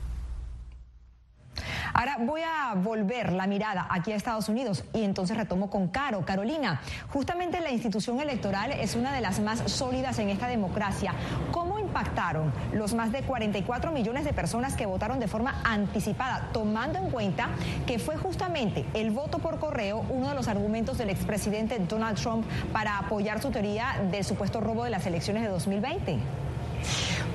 Ahora 1.93 2.17
voy 2.19 2.41
a 2.41 2.73
volver 2.75 3.31
la 3.31 3.47
mirada 3.47 3.87
aquí 3.89 4.11
a 4.11 4.17
Estados 4.17 4.49
Unidos 4.49 4.83
y 4.91 5.03
entonces 5.03 5.37
retomo 5.37 5.69
con 5.69 5.87
Caro. 5.87 6.25
Carolina, 6.25 6.81
justamente 7.09 7.61
la 7.61 7.71
institución 7.71 8.19
electoral 8.19 8.73
es 8.73 8.95
una 8.95 9.13
de 9.13 9.21
las 9.21 9.39
más 9.39 9.71
sólidas 9.71 10.19
en 10.19 10.29
esta 10.29 10.47
democracia. 10.47 11.13
¿Cómo 11.51 11.74
impactaron 11.95 12.51
los 12.73 12.93
más 12.93 13.13
de 13.13 13.21
44 13.21 13.91
millones 13.91 14.25
de 14.25 14.33
personas 14.33 14.75
que 14.75 14.85
votaron 14.85 15.17
de 15.17 15.29
forma 15.29 15.61
anticipada, 15.63 16.49
tomando 16.51 16.99
en 16.99 17.09
cuenta 17.09 17.47
que 17.87 17.99
fue 17.99 18.17
justamente 18.17 18.85
el 18.93 19.11
voto 19.11 19.39
por 19.39 19.59
correo 19.59 20.03
uno 20.09 20.27
de 20.27 20.35
los 20.35 20.49
argumentos 20.49 20.97
del 20.97 21.09
expresidente 21.09 21.79
Donald 21.79 22.17
Trump 22.19 22.45
para 22.73 22.97
apoyar 22.97 23.41
su 23.41 23.49
teoría 23.49 23.95
del 24.11 24.25
supuesto 24.25 24.59
robo 24.59 24.83
de 24.83 24.89
las 24.89 25.05
elecciones 25.05 25.43
de 25.43 25.49
2020? 25.49 26.44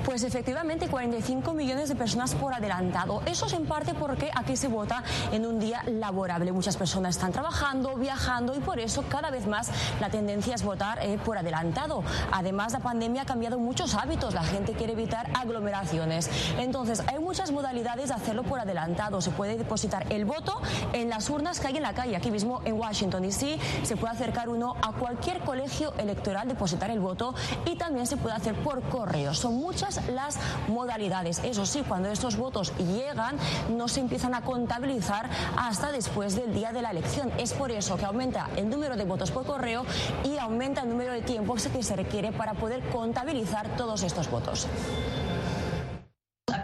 Pues 0.05 0.23
efectivamente, 0.23 0.87
45 0.87 1.53
millones 1.53 1.89
de 1.89 1.95
personas 1.95 2.33
por 2.33 2.53
adelantado. 2.53 3.21
Eso 3.25 3.45
es 3.45 3.53
en 3.53 3.65
parte 3.65 3.93
porque 3.93 4.31
aquí 4.33 4.57
se 4.57 4.67
vota 4.67 5.03
en 5.31 5.45
un 5.45 5.59
día 5.59 5.83
laborable. 5.85 6.51
Muchas 6.51 6.75
personas 6.75 7.15
están 7.15 7.31
trabajando, 7.31 7.95
viajando 7.95 8.55
y 8.55 8.59
por 8.59 8.79
eso 8.79 9.03
cada 9.07 9.29
vez 9.29 9.45
más 9.45 9.69
la 9.99 10.09
tendencia 10.09 10.55
es 10.55 10.63
votar 10.63 10.99
eh, 11.03 11.19
por 11.23 11.37
adelantado. 11.37 12.03
Además, 12.31 12.73
la 12.73 12.79
pandemia 12.79 13.21
ha 13.21 13.25
cambiado 13.25 13.59
muchos 13.59 13.93
hábitos. 13.93 14.33
La 14.33 14.43
gente 14.43 14.73
quiere 14.73 14.93
evitar 14.93 15.29
aglomeraciones. 15.39 16.29
Entonces, 16.57 17.03
hay 17.07 17.19
muchas 17.19 17.51
modalidades 17.51 18.09
de 18.09 18.15
hacerlo 18.15 18.43
por 18.43 18.59
adelantado. 18.59 19.21
Se 19.21 19.29
puede 19.29 19.57
depositar 19.57 20.11
el 20.11 20.25
voto 20.25 20.61
en 20.93 21.09
las 21.09 21.29
urnas 21.29 21.59
que 21.59 21.67
hay 21.67 21.77
en 21.77 21.83
la 21.83 21.93
calle. 21.93 22.15
Aquí 22.15 22.31
mismo 22.31 22.61
en 22.65 22.73
Washington 22.73 23.21
DC 23.21 23.59
se 23.83 23.97
puede 23.97 24.13
acercar 24.13 24.49
uno 24.49 24.75
a 24.81 24.93
cualquier 24.93 25.39
colegio 25.41 25.93
electoral, 25.99 26.47
depositar 26.47 26.89
el 26.89 26.99
voto 26.99 27.35
y 27.65 27.75
también 27.75 28.07
se 28.07 28.17
puede 28.17 28.35
hacer 28.35 28.55
por 28.55 28.81
correo. 28.83 29.33
Son 29.33 29.55
muchas 29.55 29.90
las 30.13 30.37
modalidades. 30.67 31.39
Eso 31.43 31.65
sí, 31.65 31.83
cuando 31.87 32.09
estos 32.09 32.37
votos 32.37 32.73
llegan, 32.77 33.37
no 33.69 33.87
se 33.87 33.99
empiezan 33.99 34.33
a 34.33 34.41
contabilizar 34.41 35.29
hasta 35.57 35.91
después 35.91 36.35
del 36.35 36.53
día 36.53 36.71
de 36.71 36.81
la 36.81 36.91
elección. 36.91 37.31
Es 37.37 37.53
por 37.53 37.71
eso 37.71 37.97
que 37.97 38.05
aumenta 38.05 38.49
el 38.55 38.69
número 38.69 38.95
de 38.95 39.05
votos 39.05 39.31
por 39.31 39.45
correo 39.45 39.85
y 40.23 40.37
aumenta 40.37 40.81
el 40.81 40.89
número 40.89 41.13
de 41.13 41.21
tiempos 41.21 41.67
que 41.67 41.83
se 41.83 41.95
requiere 41.95 42.31
para 42.31 42.53
poder 42.53 42.81
contabilizar 42.89 43.67
todos 43.75 44.03
estos 44.03 44.29
votos. 44.29 44.67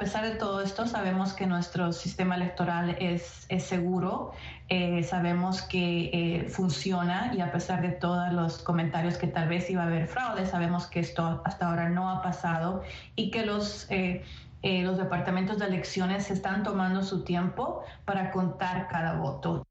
A 0.07 0.09
pesar 0.09 0.23
de 0.23 0.35
todo 0.35 0.61
esto, 0.61 0.87
sabemos 0.87 1.33
que 1.33 1.45
nuestro 1.45 1.91
sistema 1.91 2.35
electoral 2.35 2.95
es, 2.97 3.45
es 3.49 3.63
seguro, 3.65 4.31
eh, 4.69 5.03
sabemos 5.03 5.63
que 5.63 6.09
eh, 6.13 6.47
funciona 6.47 7.33
y 7.35 7.41
a 7.41 7.51
pesar 7.51 7.81
de 7.81 7.89
todos 7.89 8.31
los 8.31 8.59
comentarios 8.59 9.17
que 9.17 9.27
tal 9.27 9.49
vez 9.49 9.69
iba 9.69 9.83
a 9.83 9.87
haber 9.87 10.07
fraude, 10.07 10.45
sabemos 10.45 10.87
que 10.87 11.01
esto 11.01 11.41
hasta 11.43 11.67
ahora 11.67 11.89
no 11.89 12.09
ha 12.09 12.21
pasado 12.21 12.83
y 13.17 13.31
que 13.31 13.45
los... 13.45 13.85
Eh, 13.91 14.23
los 14.63 14.97
departamentos 14.97 15.59
de 15.59 15.67
elecciones 15.67 16.31
están 16.31 16.63
tomando 16.63 17.03
su 17.03 17.23
tiempo 17.23 17.83
para 18.05 18.31
contar 18.31 18.87
cada 18.89 19.13
voto. 19.13 19.66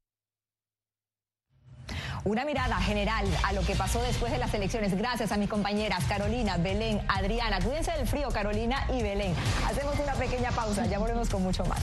Una 2.27 2.43
mirada 2.43 2.75
general 2.81 3.25
a 3.45 3.53
lo 3.53 3.61
que 3.61 3.73
pasó 3.73 4.01
después 4.01 4.33
de 4.33 4.37
las 4.37 4.53
elecciones. 4.53 4.93
Gracias 4.97 5.31
a 5.31 5.37
mis 5.37 5.47
compañeras 5.47 6.03
Carolina, 6.09 6.57
Belén, 6.57 7.01
Adriana. 7.07 7.61
Cuídense 7.61 7.93
del 7.93 8.05
frío, 8.05 8.27
Carolina 8.31 8.85
y 8.89 9.01
Belén. 9.01 9.33
Hacemos 9.65 9.97
una 9.97 10.11
pequeña 10.13 10.51
pausa, 10.51 10.85
ya 10.87 10.99
volvemos 10.99 11.29
con 11.29 11.41
mucho 11.41 11.63
más. 11.63 11.79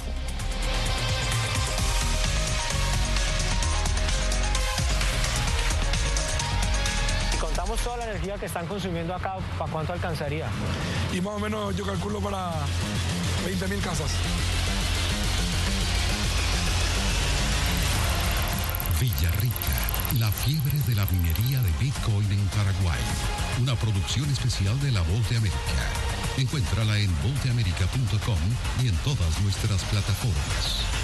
Si 7.31 7.39
contamos 7.39 7.81
toda 7.81 7.97
la 7.97 8.05
energía 8.05 8.35
que 8.37 8.45
están 8.45 8.67
consumiendo 8.67 9.15
acá, 9.15 9.37
¿para 9.59 9.73
cuánto 9.73 9.95
alcanzaría? 9.95 10.47
Y 11.15 11.23
más 11.23 11.37
o 11.37 11.39
menos 11.39 11.75
yo 11.75 11.87
calculo 11.87 12.21
para 12.21 12.53
20 13.47 13.69
mil 13.69 13.81
casas. 13.81 14.11
Villarrica 19.01 20.04
la 20.19 20.31
fiebre 20.31 20.79
de 20.87 20.95
la 20.95 21.07
minería 21.07 21.61
de 21.63 21.71
Bitcoin 21.81 22.31
en 22.31 22.47
Paraguay. 22.49 23.01
Una 23.61 23.75
producción 23.75 24.31
especial 24.31 24.79
de 24.81 24.93
La 24.93 25.01
Voz 25.03 25.29
de 25.31 25.37
América. 25.37 25.59
Encuéntrala 26.37 26.99
en 26.99 27.11
vozdeamerica.com 27.23 28.39
y 28.83 28.89
en 28.89 28.97
todas 28.99 29.41
nuestras 29.43 29.83
plataformas. 29.85 31.04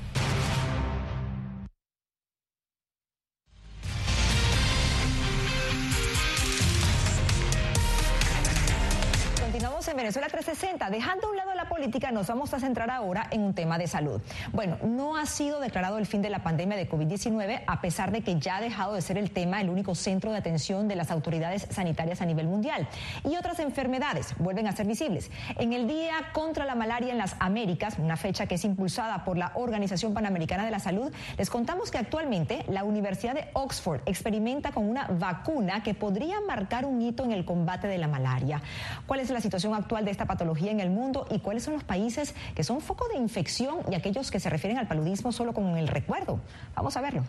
60, 10.61 10.89
dejando 10.91 11.27
a 11.27 11.29
un 11.31 11.37
lado 11.37 11.55
la 11.55 11.60
política, 11.81 12.11
nos 12.11 12.27
vamos 12.27 12.53
a 12.53 12.59
centrar 12.59 12.91
ahora 12.91 13.25
en 13.31 13.41
un 13.41 13.55
tema 13.55 13.79
de 13.79 13.87
salud. 13.87 14.21
Bueno, 14.53 14.77
no 14.83 15.17
ha 15.17 15.25
sido 15.25 15.59
declarado 15.59 15.97
el 15.97 16.05
fin 16.05 16.21
de 16.21 16.29
la 16.29 16.43
pandemia 16.43 16.77
de 16.77 16.87
COVID-19, 16.87 17.63
a 17.65 17.81
pesar 17.81 18.11
de 18.11 18.21
que 18.21 18.39
ya 18.39 18.57
ha 18.57 18.61
dejado 18.61 18.93
de 18.93 19.01
ser 19.01 19.17
el 19.17 19.31
tema 19.31 19.59
el 19.61 19.69
único 19.71 19.95
centro 19.95 20.31
de 20.31 20.37
atención 20.37 20.87
de 20.87 20.95
las 20.95 21.09
autoridades 21.09 21.65
sanitarias 21.71 22.21
a 22.21 22.25
nivel 22.25 22.45
mundial. 22.45 22.87
Y 23.27 23.35
otras 23.35 23.57
enfermedades 23.57 24.35
vuelven 24.37 24.67
a 24.67 24.73
ser 24.73 24.85
visibles. 24.85 25.31
En 25.57 25.73
el 25.73 25.87
Día 25.87 26.13
contra 26.33 26.65
la 26.65 26.75
Malaria 26.75 27.13
en 27.13 27.17
las 27.17 27.35
Américas, 27.39 27.97
una 27.97 28.15
fecha 28.15 28.45
que 28.45 28.53
es 28.53 28.63
impulsada 28.63 29.25
por 29.25 29.39
la 29.39 29.51
Organización 29.55 30.13
Panamericana 30.13 30.63
de 30.63 30.69
la 30.69 30.77
Salud, 30.77 31.11
les 31.39 31.49
contamos 31.49 31.89
que 31.89 31.97
actualmente 31.97 32.63
la 32.67 32.83
Universidad 32.83 33.33
de 33.33 33.47
Oxford 33.53 34.01
experimenta 34.05 34.71
con 34.71 34.87
una 34.87 35.07
vacuna 35.07 35.81
que 35.81 35.95
podría 35.95 36.41
marcar 36.41 36.85
un 36.85 37.01
hito 37.01 37.23
en 37.23 37.31
el 37.31 37.43
combate 37.43 37.87
de 37.87 37.97
la 37.97 38.07
malaria. 38.07 38.61
¿Cuál 39.07 39.19
es 39.21 39.31
la 39.31 39.41
situación 39.41 39.73
actual 39.73 40.05
de 40.05 40.11
esta 40.11 40.27
patología 40.27 40.69
en 40.69 40.79
el 40.79 40.91
mundo 40.91 41.25
y 41.31 41.39
cuáles 41.39 41.63
son 41.63 41.70
los 41.71 41.83
países 41.83 42.35
que 42.55 42.63
son 42.63 42.81
foco 42.81 43.07
de 43.07 43.17
infección 43.17 43.79
y 43.91 43.95
aquellos 43.95 44.31
que 44.31 44.39
se 44.39 44.49
refieren 44.49 44.77
al 44.77 44.87
paludismo 44.87 45.31
solo 45.31 45.53
con 45.53 45.77
el 45.77 45.87
recuerdo. 45.87 46.39
Vamos 46.75 46.95
a 46.97 47.01
verlo. 47.01 47.23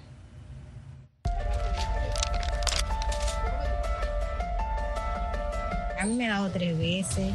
A 6.00 6.04
mí 6.04 6.14
me 6.14 6.28
ha 6.28 6.34
dado 6.34 6.50
tres 6.50 6.76
veces, 6.76 7.32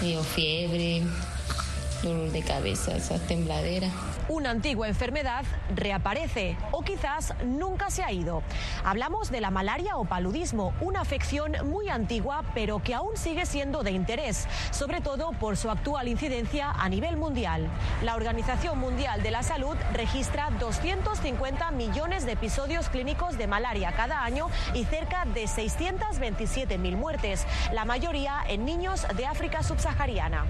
me 0.00 0.08
dio 0.08 0.22
fiebre, 0.22 1.02
dolor 2.02 2.30
de 2.32 2.42
cabeza, 2.42 2.96
esa 2.96 3.18
tembladera 3.18 3.90
una 4.28 4.50
antigua 4.50 4.88
enfermedad 4.88 5.44
reaparece 5.74 6.56
o 6.72 6.82
quizás 6.82 7.34
nunca 7.44 7.90
se 7.90 8.02
ha 8.02 8.12
ido. 8.12 8.42
Hablamos 8.84 9.30
de 9.30 9.40
la 9.40 9.50
malaria 9.50 9.96
o 9.96 10.04
paludismo, 10.04 10.74
una 10.80 11.00
afección 11.00 11.52
muy 11.64 11.88
antigua 11.88 12.42
pero 12.54 12.82
que 12.82 12.94
aún 12.94 13.16
sigue 13.16 13.46
siendo 13.46 13.82
de 13.82 13.92
interés, 13.92 14.46
sobre 14.72 15.00
todo 15.00 15.30
por 15.32 15.56
su 15.56 15.70
actual 15.70 16.08
incidencia 16.08 16.70
a 16.70 16.88
nivel 16.88 17.16
mundial. 17.16 17.68
La 18.02 18.16
Organización 18.16 18.78
Mundial 18.78 19.22
de 19.22 19.30
la 19.30 19.42
Salud 19.42 19.76
registra 19.92 20.50
250 20.58 21.70
millones 21.70 22.26
de 22.26 22.32
episodios 22.32 22.88
clínicos 22.88 23.38
de 23.38 23.46
malaria 23.46 23.92
cada 23.92 24.24
año 24.24 24.48
y 24.74 24.84
cerca 24.84 25.24
de 25.24 25.44
627.000 25.44 26.96
muertes, 26.96 27.46
la 27.72 27.84
mayoría 27.84 28.42
en 28.48 28.64
niños 28.64 29.06
de 29.16 29.26
África 29.26 29.62
subsahariana. 29.62 30.46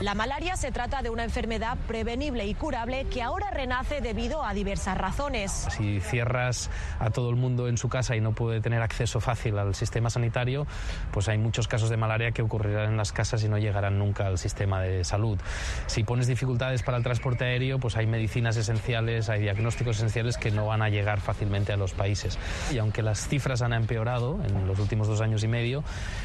La 0.00 0.14
malaria 0.14 0.56
se 0.56 0.72
trata 0.72 1.00
de 1.00 1.08
una 1.08 1.24
enfermedad 1.24 1.78
prevenible 1.88 2.44
y 2.44 2.52
curable 2.52 3.06
que 3.06 3.22
ahora 3.22 3.50
renace 3.50 4.02
debido 4.02 4.44
a 4.44 4.52
diversas 4.52 4.98
razones. 4.98 5.66
Si 5.70 6.00
cierras 6.00 6.70
a 6.98 7.08
todo 7.08 7.30
el 7.30 7.36
mundo 7.36 7.66
en 7.66 7.78
su 7.78 7.88
casa 7.88 8.14
y 8.14 8.20
no 8.20 8.32
puede 8.32 8.60
tener 8.60 8.82
acceso 8.82 9.20
fácil 9.20 9.56
al 9.56 9.74
sistema 9.74 10.10
sanitario, 10.10 10.66
pues 11.12 11.30
hay 11.30 11.38
muchos 11.38 11.66
casos 11.66 11.88
de 11.88 11.96
malaria 11.96 12.32
que 12.32 12.42
ocurrirán 12.42 12.90
en 12.90 12.98
las 12.98 13.12
casas 13.12 13.42
y 13.42 13.48
no 13.48 13.56
llegarán 13.56 13.98
nunca 13.98 14.26
al 14.26 14.36
sistema 14.36 14.82
de 14.82 15.02
salud. 15.02 15.38
Si 15.86 16.04
pones 16.04 16.26
dificultades 16.26 16.82
para 16.82 16.98
el 16.98 17.02
transporte 17.02 17.46
aéreo, 17.46 17.78
pues 17.78 17.96
hay 17.96 18.06
medicinas 18.06 18.58
esenciales, 18.58 19.30
hay 19.30 19.40
diagnósticos 19.40 19.96
esenciales 19.96 20.36
que 20.36 20.50
no 20.50 20.66
van 20.66 20.82
a 20.82 20.90
llegar 20.90 21.22
fácilmente 21.22 21.72
a 21.72 21.78
los 21.78 21.94
países. 21.94 22.38
Y 22.70 22.76
aunque 22.76 23.00
las 23.00 23.28
cifras 23.28 23.62
han 23.62 23.72
empeorado 23.72 24.40
en 24.44 24.66
los 24.66 24.78
últimos 24.78 25.08
dos 25.08 25.22
años 25.22 25.42
y 25.42 25.48
medio 25.48 25.82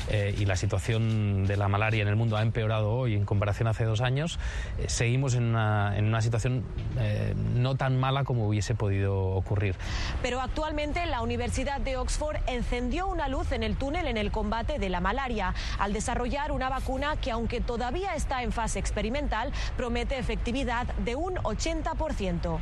eh, 0.10 0.36
y 0.38 0.44
la 0.44 0.58
situación 0.58 1.46
de 1.46 1.56
la 1.56 1.70
malaria 1.70 2.02
en 2.02 2.10
el 2.10 2.18
mundo 2.18 2.36
ha 2.36 2.42
empeorado 2.42 2.92
hoy 2.92 3.16
en 3.16 3.24
comparación 3.24 3.61
hace 3.68 3.86
dos 3.86 4.02
años, 4.02 4.40
eh, 4.78 4.86
seguimos 4.88 5.36
en 5.36 5.44
una, 5.44 5.98
en 5.98 6.06
una 6.06 6.22
situación 6.22 6.64
eh, 7.00 7.34
no 7.56 7.76
tan 7.76 8.00
mala 8.00 8.24
como 8.24 8.48
hubiese 8.48 8.76
podido 8.76 9.18
ocurrir. 9.18 9.76
Pero 10.22 10.42
actualmente 10.42 11.06
la 11.06 11.22
Universidad 11.22 11.82
de 11.82 11.98
Oxford 11.98 12.38
encendió 12.48 13.08
una 13.08 13.28
luz 13.28 13.52
en 13.52 13.64
el 13.64 13.76
túnel 13.76 14.08
en 14.08 14.18
el 14.18 14.32
combate 14.32 14.80
de 14.80 14.90
la 14.90 15.00
malaria 15.00 15.54
al 15.80 15.94
desarrollar 15.94 16.52
una 16.52 16.70
vacuna 16.70 17.16
que, 17.18 17.32
aunque 17.32 17.62
todavía 17.62 18.16
está 18.16 18.44
en 18.44 18.52
fase 18.52 18.80
experimental, 18.80 19.52
promete 19.78 20.18
efectividad 20.18 20.88
de 20.96 21.16
un 21.16 21.36
80%. 21.36 22.60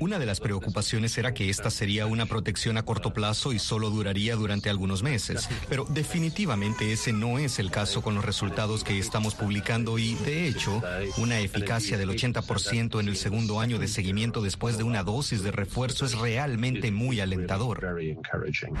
Una 0.00 0.18
de 0.18 0.26
las 0.26 0.40
preocupaciones 0.40 1.16
era 1.18 1.34
que 1.34 1.48
esta 1.50 1.70
sería 1.70 2.06
una 2.06 2.26
protección 2.26 2.76
a 2.78 2.82
corto 2.82 3.12
plazo 3.12 3.52
y 3.52 3.58
solo 3.58 3.90
duraría 3.90 4.36
durante 4.36 4.70
algunos 4.70 5.02
meses, 5.02 5.48
pero 5.68 5.84
definitivamente 5.88 6.92
ese 6.92 7.12
no 7.12 7.38
es 7.38 7.58
el 7.58 7.70
caso 7.70 8.02
con 8.02 8.14
los 8.14 8.24
resultados 8.24 8.84
que 8.84 8.98
estamos 8.98 9.34
publicando 9.34 9.98
y, 9.98 10.16
de 10.24 10.48
hecho, 10.48 10.82
una 11.18 11.38
eficacia 11.38 11.96
del 11.98 12.10
80% 12.10 13.00
en 13.00 13.08
el 13.08 13.16
segundo 13.16 13.60
año 13.60 13.78
de 13.78 13.88
seguimiento 13.88 14.42
después 14.42 14.78
de 14.78 14.84
una 14.84 15.02
dosis 15.02 15.42
de 15.42 15.50
refuerzo 15.50 16.04
es 16.04 16.18
realmente 16.18 16.90
muy 16.90 17.20
alentador. 17.20 17.96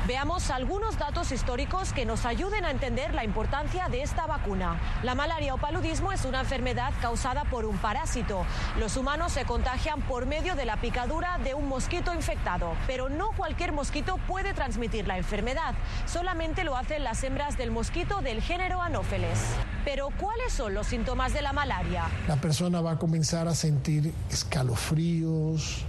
Veamos 0.06 0.50
algunos 0.50 0.98
datos 0.98 1.32
históricos 1.32 1.92
que 1.92 2.04
nos 2.04 2.24
ayuden 2.24 2.64
a 2.64 2.70
entender 2.70 3.14
la 3.14 3.24
importancia 3.24 3.88
de 3.88 4.02
esta 4.02 4.26
vacuna. 4.26 4.80
La 5.02 5.14
malaria 5.14 5.54
o 5.54 5.58
paludismo 5.58 6.12
es 6.12 6.24
una 6.24 6.40
enfermedad 6.40 6.92
causada 7.00 7.44
por 7.44 7.64
un 7.64 7.78
parásito. 7.78 8.44
Los 8.78 8.96
humanos 8.96 9.32
se 9.32 9.44
contagian 9.44 10.02
por 10.02 10.26
medio 10.26 10.54
de 10.54 10.64
la 10.64 10.80
picadura 10.80 11.38
de 11.42 11.54
un 11.54 11.68
mosquito 11.68 12.14
infectado, 12.14 12.74
pero 12.86 13.08
no 13.08 13.30
cualquier 13.36 13.72
mosquito 13.72 14.18
puede 14.26 14.54
transmitir 14.54 15.06
la 15.06 15.18
enfermedad. 15.18 15.74
Solamente 16.06 16.64
lo 16.64 16.76
hacen 16.76 17.04
las 17.04 17.22
hembras 17.24 17.56
del 17.56 17.70
mosquito 17.70 18.20
del 18.20 18.42
género 18.42 18.82
Anopheles. 18.82 19.38
Pero 19.84 20.10
¿cuáles 20.18 20.52
son 20.52 20.74
los 20.74 20.86
síntomas 20.86 21.29
de 21.32 21.42
la 21.42 21.52
malaria? 21.52 22.04
La 22.26 22.40
persona 22.40 22.80
va 22.80 22.92
a 22.92 22.98
comenzar 22.98 23.48
a 23.48 23.54
sentir 23.54 24.12
escalofríos, 24.30 25.84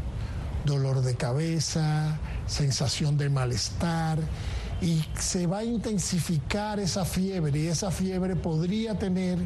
dolor 0.65 1.01
de 1.01 1.15
cabeza, 1.15 2.17
sensación 2.47 3.17
de 3.17 3.29
malestar 3.29 4.19
y 4.81 5.03
se 5.17 5.47
va 5.47 5.59
a 5.59 5.63
intensificar 5.63 6.79
esa 6.79 7.05
fiebre 7.05 7.59
y 7.59 7.67
esa 7.67 7.91
fiebre 7.91 8.35
podría 8.35 8.97
tener 8.97 9.39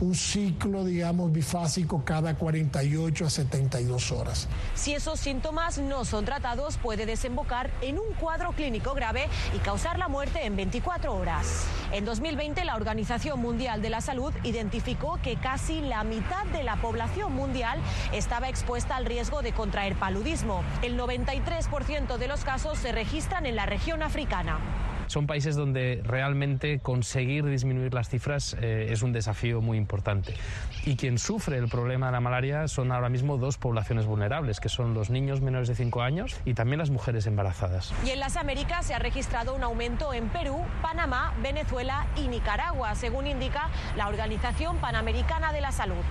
un 0.00 0.14
ciclo, 0.14 0.84
digamos, 0.84 1.32
bifásico 1.32 2.04
cada 2.04 2.34
48 2.34 3.26
a 3.26 3.30
72 3.30 4.12
horas. 4.12 4.48
Si 4.74 4.94
esos 4.94 5.20
síntomas 5.20 5.78
no 5.78 6.04
son 6.04 6.24
tratados, 6.24 6.76
puede 6.78 7.06
desembocar 7.06 7.70
en 7.80 7.98
un 7.98 8.12
cuadro 8.14 8.52
clínico 8.52 8.94
grave 8.94 9.28
y 9.54 9.58
causar 9.58 9.98
la 9.98 10.08
muerte 10.08 10.44
en 10.44 10.56
24 10.56 11.14
horas. 11.14 11.66
En 11.92 12.04
2020, 12.04 12.64
la 12.64 12.76
Organización 12.76 13.40
Mundial 13.40 13.82
de 13.82 13.90
la 13.90 14.00
Salud 14.00 14.32
identificó 14.42 15.18
que 15.22 15.36
casi 15.36 15.80
la 15.80 16.04
mitad 16.04 16.44
de 16.46 16.62
la 16.62 16.76
población 16.76 17.32
mundial 17.34 17.78
estaba 18.12 18.48
expuesta 18.48 18.96
al 18.96 19.06
riesgo 19.06 19.42
de 19.42 19.52
contraer 19.52 19.94
paludismo. 19.96 20.62
El 20.82 20.98
93% 20.98 22.18
de 22.18 22.28
los 22.28 22.44
casos 22.44 22.78
se 22.78 22.92
registran 22.92 23.46
en 23.46 23.56
la 23.56 23.66
región 23.66 24.02
africana 24.02 24.58
son 25.06 25.26
países 25.26 25.56
donde 25.56 26.00
realmente 26.04 26.80
conseguir 26.80 27.44
disminuir 27.44 27.94
las 27.94 28.08
cifras 28.08 28.56
eh, 28.60 28.88
es 28.90 29.02
un 29.02 29.12
desafío 29.12 29.60
muy 29.60 29.78
importante. 29.78 30.34
Y 30.86 30.96
quien 30.96 31.18
sufre 31.18 31.58
el 31.58 31.68
problema 31.68 32.06
de 32.06 32.12
la 32.12 32.20
malaria 32.20 32.68
son 32.68 32.92
ahora 32.92 33.08
mismo 33.08 33.38
dos 33.38 33.58
poblaciones 33.58 34.06
vulnerables, 34.06 34.60
que 34.60 34.68
son 34.68 34.94
los 34.94 35.10
niños 35.10 35.40
menores 35.40 35.68
de 35.68 35.74
5 35.74 36.02
años 36.02 36.36
y 36.44 36.54
también 36.54 36.78
las 36.78 36.90
mujeres 36.90 37.26
embarazadas. 37.26 37.92
Y 38.04 38.10
en 38.10 38.20
las 38.20 38.36
Américas 38.36 38.86
se 38.86 38.94
ha 38.94 38.98
registrado 38.98 39.54
un 39.54 39.62
aumento 39.62 40.12
en 40.12 40.28
Perú, 40.28 40.60
Panamá, 40.82 41.34
Venezuela 41.42 42.06
y 42.16 42.28
Nicaragua, 42.28 42.94
según 42.94 43.26
indica 43.26 43.68
la 43.96 44.08
Organización 44.08 44.78
Panamericana 44.78 45.52
de 45.52 45.60
la 45.60 45.72
Salud. 45.72 46.02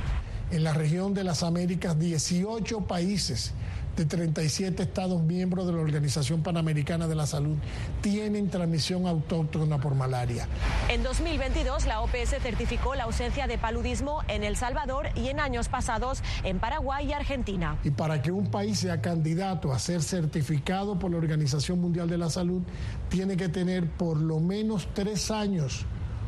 En 0.51 0.63
la 0.63 0.73
región 0.73 1.13
de 1.13 1.23
las 1.23 1.41
Américas, 1.41 1.97
18 1.97 2.81
países 2.81 3.53
de 3.95 4.05
37 4.05 4.81
Estados 4.81 5.21
miembros 5.21 5.67
de 5.67 5.73
la 5.73 5.79
Organización 5.79 6.41
Panamericana 6.41 7.07
de 7.07 7.15
la 7.15 7.27
Salud 7.27 7.55
tienen 8.01 8.49
transmisión 8.49 9.05
autóctona 9.05 9.79
por 9.79 9.95
malaria. 9.95 10.47
En 10.89 11.03
2022, 11.03 11.85
la 11.85 12.01
OPS 12.01 12.41
certificó 12.41 12.95
la 12.95 13.03
ausencia 13.03 13.47
de 13.47 13.57
paludismo 13.57 14.21
en 14.27 14.43
El 14.43 14.55
Salvador 14.55 15.09
y 15.15 15.27
en 15.27 15.39
años 15.39 15.69
pasados 15.69 16.23
en 16.43 16.59
Paraguay 16.59 17.07
y 17.09 17.13
Argentina. 17.13 17.77
Y 17.83 17.91
para 17.91 18.21
que 18.21 18.31
un 18.31 18.47
país 18.47 18.79
sea 18.79 19.01
candidato 19.01 19.71
a 19.71 19.79
ser 19.79 20.01
certificado 20.01 20.97
por 20.97 21.11
la 21.11 21.17
Organización 21.17 21.79
Mundial 21.79 22.09
de 22.09 22.17
la 22.17 22.29
Salud, 22.29 22.61
tiene 23.09 23.37
que 23.37 23.49
tener 23.49 23.89
por 23.89 24.17
lo 24.17 24.39
menos 24.39 24.87
tres 24.93 25.29
años 25.29 25.85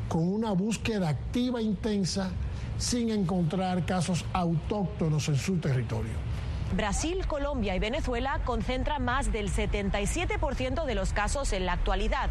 con 0.08 0.28
una 0.28 0.52
búsqueda 0.52 1.10
activa 1.10 1.60
e 1.60 1.64
intensa 1.64 2.30
sin 2.78 3.10
encontrar 3.10 3.86
casos 3.86 4.26
autóctonos 4.34 5.28
en 5.30 5.38
su 5.38 5.58
territorio. 5.58 6.35
Brasil, 6.76 7.26
Colombia 7.28 7.76
y 7.76 7.80
Venezuela 7.80 8.42
concentran 8.44 9.04
más 9.04 9.32
del 9.32 9.50
77% 9.50 10.86
de 10.86 10.96
los 10.96 11.14
casos 11.14 11.54
en 11.54 11.66
la 11.66 11.74
actualidad. 11.74 12.30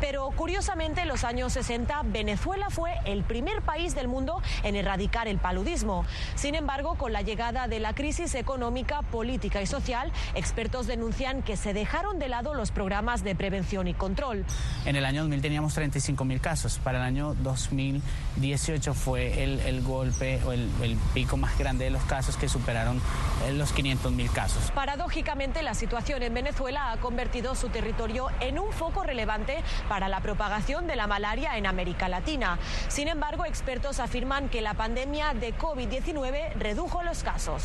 Pero 0.00 0.30
curiosamente, 0.30 1.02
en 1.02 1.08
los 1.08 1.24
años 1.24 1.52
60, 1.52 2.02
Venezuela 2.04 2.70
fue 2.70 2.92
el 3.04 3.24
primer 3.24 3.62
país 3.62 3.94
del 3.94 4.08
mundo 4.08 4.40
en 4.62 4.76
erradicar 4.76 5.28
el 5.28 5.38
paludismo. 5.38 6.04
Sin 6.36 6.54
embargo, 6.54 6.94
con 6.96 7.12
la 7.12 7.22
llegada 7.22 7.68
de 7.68 7.80
la 7.80 7.94
crisis 7.94 8.34
económica, 8.34 9.02
política 9.02 9.60
y 9.60 9.66
social, 9.66 10.12
expertos 10.34 10.86
denuncian 10.86 11.42
que 11.42 11.56
se 11.56 11.72
dejaron 11.72 12.18
de 12.18 12.28
lado 12.28 12.54
los 12.54 12.70
programas 12.70 13.24
de 13.24 13.34
prevención 13.34 13.88
y 13.88 13.94
control. 13.94 14.44
En 14.84 14.96
el 14.96 15.04
año 15.04 15.22
2000 15.22 15.42
teníamos 15.42 15.74
35 15.74 16.24
mil 16.24 16.40
casos. 16.40 16.78
Para 16.78 16.98
el 16.98 17.04
año 17.04 17.34
2018 17.34 18.94
fue 18.94 19.42
el, 19.42 19.82
golpe 19.82 20.40
o 20.44 20.52
el, 20.52 20.68
el, 20.82 20.96
pico 21.14 21.36
más 21.36 21.56
grande 21.58 21.84
de 21.84 21.90
los 21.90 22.02
casos 22.04 22.36
que 22.36 22.48
superaron 22.48 23.00
eh, 23.46 23.52
los 23.52 23.72
500 23.72 24.12
mil 24.12 24.30
casos. 24.30 24.70
Paradójicamente, 24.72 25.62
la 25.62 25.74
situación 25.74 26.22
en 26.22 26.34
Venezuela 26.34 26.92
ha 26.92 26.96
convertido 26.98 27.54
su 27.54 27.68
territorio 27.68 28.28
en 28.40 28.58
un 28.58 28.72
foco 28.72 29.02
relevante 29.02 29.62
para 29.88 30.08
la 30.08 30.20
propagación 30.20 30.86
de 30.86 30.96
la 30.96 31.06
malaria 31.06 31.56
en 31.56 31.66
América 31.66 32.08
Latina. 32.08 32.58
Sin 32.88 33.08
embargo, 33.08 33.44
expertos 33.44 34.00
afirman 34.00 34.48
que 34.48 34.60
la 34.60 34.74
pandemia 34.74 35.34
de 35.34 35.56
COVID-19 35.56 36.54
redujo 36.58 37.02
los 37.02 37.22
casos 37.22 37.62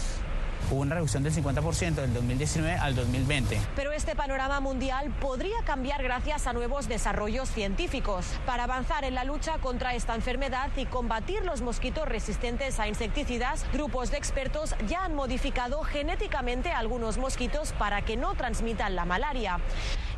hubo 0.71 0.81
una 0.81 0.95
reducción 0.95 1.23
del 1.23 1.33
50% 1.33 1.95
del 1.95 2.13
2019 2.13 2.77
al 2.77 2.95
2020. 2.95 3.59
Pero 3.75 3.91
este 3.91 4.15
panorama 4.15 4.59
mundial 4.59 5.11
podría 5.21 5.57
cambiar 5.65 6.03
gracias 6.03 6.47
a 6.47 6.53
nuevos 6.53 6.87
desarrollos 6.87 7.49
científicos. 7.49 8.25
Para 8.45 8.63
avanzar 8.63 9.03
en 9.03 9.15
la 9.15 9.23
lucha 9.23 9.57
contra 9.59 9.95
esta 9.95 10.15
enfermedad 10.15 10.69
y 10.75 10.85
combatir 10.85 11.43
los 11.43 11.61
mosquitos 11.61 12.07
resistentes 12.07 12.79
a 12.79 12.87
insecticidas, 12.87 13.65
grupos 13.73 14.11
de 14.11 14.17
expertos 14.17 14.75
ya 14.87 15.05
han 15.05 15.15
modificado 15.15 15.83
genéticamente 15.83 16.71
algunos 16.71 17.17
mosquitos 17.17 17.73
para 17.73 18.03
que 18.03 18.17
no 18.17 18.35
transmitan 18.35 18.95
la 18.95 19.05
malaria. 19.05 19.59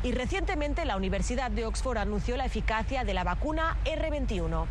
Y 0.06 0.12
recientemente 0.12 0.84
la 0.84 0.96
Universidad 0.96 1.50
de 1.50 1.66
Oxford 1.66 1.98
anunció 1.98 2.36
la 2.36 2.44
eficacia 2.44 3.02
de 3.02 3.12
la 3.12 3.24
vacuna 3.24 3.76
R21. 3.84 4.66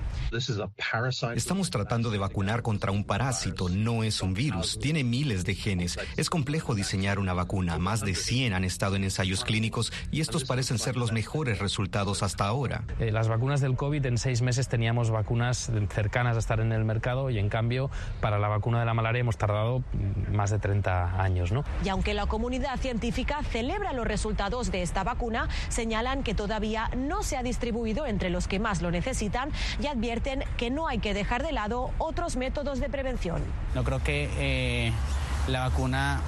Estamos 1.36 1.70
tratando 1.70 2.10
de 2.10 2.18
vacunar 2.18 2.62
contra 2.62 2.94
un 2.94 3.04
parásito, 3.04 3.68
no 3.68 4.06
es 4.06 4.22
un 4.22 4.34
virus. 4.34 4.80
Tiene 4.80 5.04
miles 5.04 5.44
de 5.44 5.54
genes. 5.54 6.00
Es 6.16 6.30
complejo 6.30 6.74
diseñar 6.74 7.20
una 7.20 7.34
vacuna. 7.34 7.78
Más 7.78 8.00
de 8.00 8.16
100 8.16 8.54
han 8.54 8.64
estado 8.64 8.96
en 8.96 9.04
ensayos 9.04 9.44
clínicos 9.44 9.92
y 10.10 10.22
estos 10.22 10.46
parecen 10.46 10.80
ser 10.80 10.96
los 10.96 11.12
mejores 11.12 11.60
resultados 11.60 12.24
hasta 12.24 12.46
ahora. 12.46 12.86
Eh, 13.00 13.12
las 13.12 13.28
vacunas 13.28 13.60
del 13.60 13.76
COVID 13.76 14.06
en 14.06 14.18
seis 14.18 14.42
meses 14.42 14.70
teníamos 14.70 15.12
vacunas 15.12 15.70
cercanas 15.90 16.38
a 16.38 16.40
estar 16.40 16.62
en 16.62 16.72
el 16.72 16.86
mercado 16.86 17.30
y 17.30 17.40
en 17.40 17.50
cambio 17.50 17.92
para 18.22 18.40
la 18.40 18.48
vacuna 18.48 18.80
de 18.80 18.86
la 18.86 18.94
malaria 18.94 19.20
hemos 19.20 19.38
tardado 19.38 19.84
más 20.32 20.50
de 20.50 20.60
30 20.60 21.22
años. 21.22 21.52
¿no? 21.52 21.66
Y 21.84 21.90
aunque 21.90 22.14
la 22.14 22.26
comunidad 22.26 22.80
científica 22.80 23.44
celebra 23.44 23.92
los 23.92 24.08
resultados 24.08 24.72
de 24.72 24.82
esta 24.82 25.04
vacuna, 25.04 25.25
señalan 25.70 26.24
que 26.24 26.34
todavía 26.34 26.90
no 26.96 27.24
se 27.24 27.38
ha 27.38 27.44
distribuido 27.44 28.06
entre 28.06 28.30
los 28.30 28.48
que 28.48 28.60
más 28.60 28.82
lo 28.82 28.92
necesitan 28.92 29.52
y 29.82 29.88
advierten 29.88 30.44
que 30.58 30.70
no 30.70 30.88
hay 30.88 31.00
que 31.00 31.14
dejar 31.14 31.44
de 31.44 31.52
lado 31.52 31.92
otros 31.98 32.36
métodos 32.36 32.80
de 32.80 32.90
prevención. 32.90 33.42
No 33.74 33.84
creo 33.84 34.04
que 34.04 34.30
eh, 34.38 34.94
la 35.48 35.62
vacuna 35.62 36.22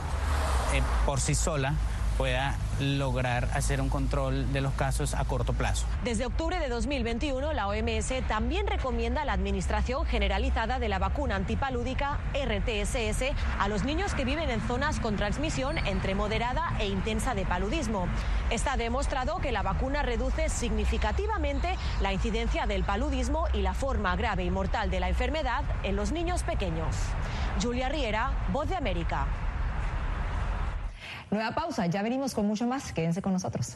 eh, 0.73 0.81
por 1.05 1.19
sí 1.19 1.35
sola 1.35 1.73
pueda 2.17 2.55
lograr 2.79 3.47
hacer 3.53 3.81
un 3.81 3.89
control 3.89 4.51
de 4.51 4.61
los 4.61 4.73
casos 4.73 5.13
a 5.13 5.23
corto 5.25 5.53
plazo. 5.53 5.85
Desde 6.03 6.25
octubre 6.25 6.59
de 6.59 6.67
2021, 6.67 7.53
la 7.53 7.67
OMS 7.67 8.11
también 8.27 8.67
recomienda 8.67 9.25
la 9.25 9.33
administración 9.33 10.05
generalizada 10.05 10.79
de 10.79 10.89
la 10.89 10.99
vacuna 10.99 11.35
antipalúdica 11.35 12.19
RTSS 12.33 13.33
a 13.59 13.67
los 13.67 13.83
niños 13.83 14.13
que 14.13 14.25
viven 14.25 14.49
en 14.49 14.61
zonas 14.61 14.99
con 14.99 15.15
transmisión 15.15 15.77
entre 15.79 16.15
moderada 16.15 16.73
e 16.79 16.87
intensa 16.87 17.35
de 17.35 17.45
paludismo. 17.45 18.07
Está 18.49 18.77
demostrado 18.77 19.39
que 19.39 19.51
la 19.51 19.61
vacuna 19.61 20.01
reduce 20.01 20.49
significativamente 20.49 21.75
la 22.01 22.13
incidencia 22.13 22.65
del 22.65 22.83
paludismo 22.83 23.45
y 23.53 23.61
la 23.61 23.73
forma 23.73 24.15
grave 24.15 24.43
y 24.43 24.49
mortal 24.49 24.89
de 24.89 24.99
la 24.99 25.09
enfermedad 25.09 25.63
en 25.83 25.95
los 25.95 26.11
niños 26.11 26.43
pequeños. 26.43 26.95
Julia 27.61 27.89
Riera, 27.89 28.31
Voz 28.51 28.69
de 28.69 28.75
América. 28.75 29.27
Nueva 31.29 31.51
pausa, 31.53 31.87
ya 31.87 32.01
venimos 32.01 32.33
con 32.33 32.45
mucho 32.47 32.65
más, 32.67 32.93
quédense 32.93 33.21
con 33.21 33.33
nosotros. 33.33 33.75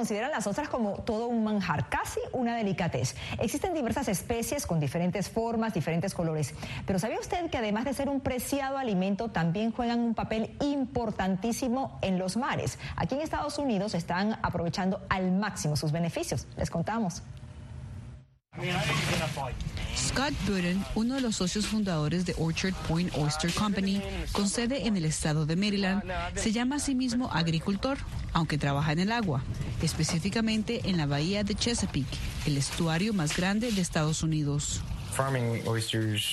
Consideran 0.00 0.30
las 0.30 0.46
ostras 0.46 0.70
como 0.70 0.94
todo 0.94 1.26
un 1.26 1.44
manjar, 1.44 1.90
casi 1.90 2.20
una 2.32 2.56
delicatez. 2.56 3.14
Existen 3.38 3.74
diversas 3.74 4.08
especies 4.08 4.66
con 4.66 4.80
diferentes 4.80 5.28
formas, 5.28 5.74
diferentes 5.74 6.14
colores. 6.14 6.54
Pero 6.86 6.98
¿sabía 6.98 7.20
usted 7.20 7.50
que 7.50 7.58
además 7.58 7.84
de 7.84 7.92
ser 7.92 8.08
un 8.08 8.20
preciado 8.20 8.78
alimento, 8.78 9.28
también 9.28 9.72
juegan 9.72 10.00
un 10.00 10.14
papel 10.14 10.56
importantísimo 10.62 11.98
en 12.00 12.18
los 12.18 12.38
mares? 12.38 12.78
Aquí 12.96 13.14
en 13.14 13.20
Estados 13.20 13.58
Unidos 13.58 13.94
están 13.94 14.38
aprovechando 14.40 15.02
al 15.10 15.32
máximo 15.32 15.76
sus 15.76 15.92
beneficios. 15.92 16.46
Les 16.56 16.70
contamos. 16.70 17.22
Scott 19.96 20.34
Burden, 20.46 20.84
uno 20.94 21.14
de 21.14 21.20
los 21.20 21.36
socios 21.36 21.66
fundadores 21.66 22.26
de 22.26 22.34
Orchard 22.36 22.74
Point 22.88 23.12
Oyster 23.16 23.52
Company, 23.52 24.02
con 24.32 24.48
sede 24.48 24.86
en 24.86 24.96
el 24.96 25.04
estado 25.04 25.46
de 25.46 25.56
Maryland, 25.56 26.02
se 26.34 26.52
llama 26.52 26.76
a 26.76 26.78
sí 26.78 26.94
mismo 26.94 27.30
agricultor, 27.32 27.98
aunque 28.32 28.58
trabaja 28.58 28.92
en 28.92 28.98
el 28.98 29.12
agua, 29.12 29.42
específicamente 29.82 30.80
en 30.84 30.96
la 30.96 31.06
bahía 31.06 31.44
de 31.44 31.54
Chesapeake, 31.54 32.18
el 32.46 32.56
estuario 32.56 33.14
más 33.14 33.36
grande 33.36 33.70
de 33.70 33.80
Estados 33.80 34.22
Unidos. 34.22 34.82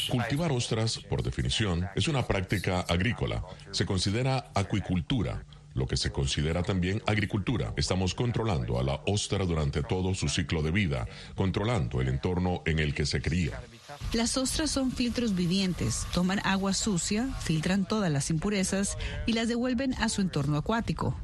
Cultivar 0.10 0.51
ostras, 0.51 0.97
por 0.97 1.23
definición, 1.23 1.88
es 1.95 2.08
una 2.08 2.25
práctica 2.25 2.82
agrícola. 2.82 3.43
Se 3.71 3.86
considera 3.86 4.51
acuicultura, 4.53 5.43
lo 5.77 5.87
que 5.87 5.95
se 5.95 6.11
considera 6.11 6.63
también 6.63 7.01
agricultura. 7.05 7.73
Estamos 7.77 8.13
controlando 8.13 8.79
a 8.79 8.83
la 8.83 9.01
ostra 9.05 9.45
durante 9.45 9.83
todo 9.83 10.13
su 10.15 10.27
ciclo 10.27 10.61
de 10.61 10.71
vida, 10.71 11.07
controlando 11.35 12.01
el 12.01 12.09
entorno 12.09 12.63
en 12.65 12.79
el 12.79 12.93
que 12.93 13.05
se 13.05 13.21
cría. 13.21 13.61
Las 14.13 14.38
ostras 14.38 14.72
son 14.72 14.91
filtros 14.91 15.36
vivientes, 15.36 16.08
toman 16.13 16.39
agua 16.46 16.74
sucia, 16.74 17.28
filtran 17.41 17.86
todas 17.86 18.10
las 18.10 18.30
impurezas 18.30 18.98
y 19.26 19.34
las 19.34 19.50
devuelven 19.50 19.93
a 19.96 20.08
su 20.08 20.22
entorno 20.22 20.56
acuático. 20.56 21.20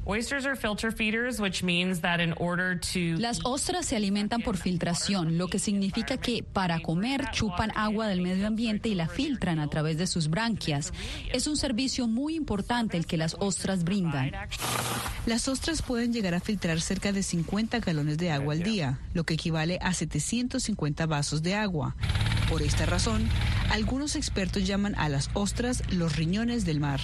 Las 3.18 3.40
ostras 3.44 3.86
se 3.86 3.96
alimentan 3.96 4.42
por 4.42 4.58
filtración, 4.58 5.38
lo 5.38 5.48
que 5.48 5.58
significa 5.58 6.18
que 6.18 6.42
para 6.42 6.80
comer 6.80 7.24
chupan 7.32 7.72
agua 7.74 8.06
del 8.06 8.20
medio 8.20 8.46
ambiente 8.46 8.90
y 8.90 8.94
la 8.94 9.08
filtran 9.08 9.60
a 9.60 9.68
través 9.68 9.96
de 9.96 10.06
sus 10.06 10.28
branquias. 10.28 10.92
Es 11.32 11.46
un 11.46 11.56
servicio 11.56 12.06
muy 12.06 12.34
importante 12.34 12.98
el 12.98 13.06
que 13.06 13.16
las 13.16 13.34
ostras 13.40 13.84
brindan. 13.84 14.30
Las 15.24 15.48
ostras 15.48 15.80
pueden 15.80 16.12
llegar 16.12 16.34
a 16.34 16.40
filtrar 16.40 16.82
cerca 16.82 17.12
de 17.12 17.22
50 17.22 17.80
galones 17.80 18.18
de 18.18 18.30
agua 18.30 18.52
al 18.52 18.62
día, 18.62 18.98
lo 19.14 19.24
que 19.24 19.34
equivale 19.34 19.78
a 19.80 19.94
750 19.94 21.06
vasos 21.06 21.42
de 21.42 21.54
agua. 21.54 21.96
Por 22.48 22.62
esta 22.62 22.86
razón, 22.86 23.28
algunos 23.70 24.16
expertos 24.16 24.66
llaman 24.66 24.94
a 24.96 25.08
las 25.08 25.30
ostras 25.34 25.82
los 25.90 26.16
riñones 26.16 26.64
del 26.64 26.80
mar. 26.80 27.00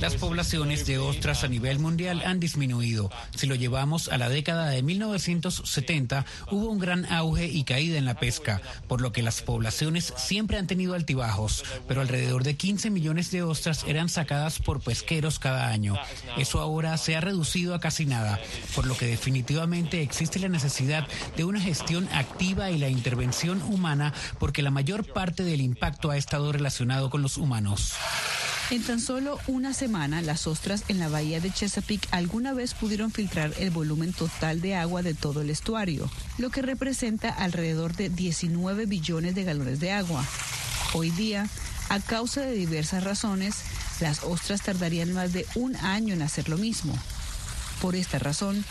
Las 0.00 0.16
poblaciones 0.16 0.86
de 0.86 0.98
ostras 0.98 1.44
a 1.44 1.48
nivel 1.48 1.78
mundial 1.78 2.22
han 2.24 2.40
disminuido. 2.40 3.10
Si 3.34 3.46
lo 3.46 3.54
llevamos 3.54 4.08
a 4.08 4.18
la 4.18 4.28
década 4.28 4.70
de 4.70 4.82
1970, 4.82 6.24
hubo 6.50 6.68
un 6.68 6.78
gran 6.78 7.04
auge 7.06 7.46
y 7.46 7.64
caída 7.64 7.98
en 7.98 8.04
la 8.04 8.18
pesca, 8.18 8.60
por 8.88 9.00
lo 9.00 9.12
que 9.12 9.22
las 9.22 9.42
poblaciones 9.42 10.12
siempre 10.16 10.58
han 10.58 10.66
tenido 10.66 10.94
altibajos, 10.94 11.64
pero 11.86 12.00
alrededor 12.00 12.44
de 12.44 12.56
15 12.56 12.90
millones 12.90 13.30
de 13.30 13.42
ostras 13.42 13.84
eran 13.86 14.08
sacadas 14.08 14.58
por 14.58 14.80
pesqueros 14.80 15.38
cada 15.38 15.68
año. 15.68 15.96
Eso 16.36 16.60
ahora 16.60 16.96
se 16.96 17.14
ha 17.14 17.20
reducido 17.20 17.74
a 17.74 17.80
casi 17.80 18.04
nada, 18.04 18.40
por 18.74 18.86
lo 18.86 18.96
que 18.96 19.06
definitivamente 19.06 20.02
existe 20.02 20.38
la 20.38 20.48
necesidad 20.48 21.06
de 21.36 21.44
una 21.44 21.60
gestión 21.60 22.08
activa 22.12 22.70
y 22.70 22.78
la 22.78 22.88
intervención 22.88 23.62
humana, 23.62 24.12
porque 24.38 24.62
la 24.62 24.70
mayor 24.70 25.04
parte 25.12 25.44
del 25.44 25.60
impacto 25.60 26.10
ha 26.10 26.16
estado 26.16 26.52
relacionado 26.52 27.10
con 27.10 27.22
los 27.22 27.36
humanos. 27.36 27.94
En 28.70 28.82
tan 28.82 29.00
solo 29.00 29.38
una 29.46 29.72
semana, 29.72 30.20
las 30.20 30.46
ostras 30.46 30.84
en 30.88 30.98
la 30.98 31.08
bahía 31.08 31.40
de 31.40 31.50
Chesapeake 31.50 32.06
alguna 32.10 32.52
vez 32.52 32.74
pudieron 32.74 33.10
filtrar 33.10 33.54
el 33.58 33.70
volumen 33.70 34.12
total 34.12 34.60
de 34.60 34.74
agua 34.74 35.02
de 35.02 35.14
todo 35.14 35.40
el 35.40 35.48
estuario, 35.48 36.10
lo 36.36 36.50
que 36.50 36.60
representa 36.60 37.30
alrededor 37.30 37.96
de 37.96 38.10
19 38.10 38.84
billones 38.84 39.34
de 39.34 39.44
galones 39.44 39.80
de 39.80 39.92
agua. 39.92 40.22
Hoy 40.92 41.10
día, 41.10 41.48
a 41.88 41.98
causa 42.00 42.42
de 42.42 42.52
diversas 42.52 43.04
razones, 43.04 43.56
las 44.00 44.22
ostras 44.22 44.60
tardarían 44.60 45.14
más 45.14 45.32
de 45.32 45.46
un 45.54 45.74
año 45.76 46.12
en 46.12 46.20
hacer 46.20 46.50
lo 46.50 46.58
mismo. 46.58 46.92
Por 47.80 47.96
esta 47.96 48.18
razón, 48.18 48.66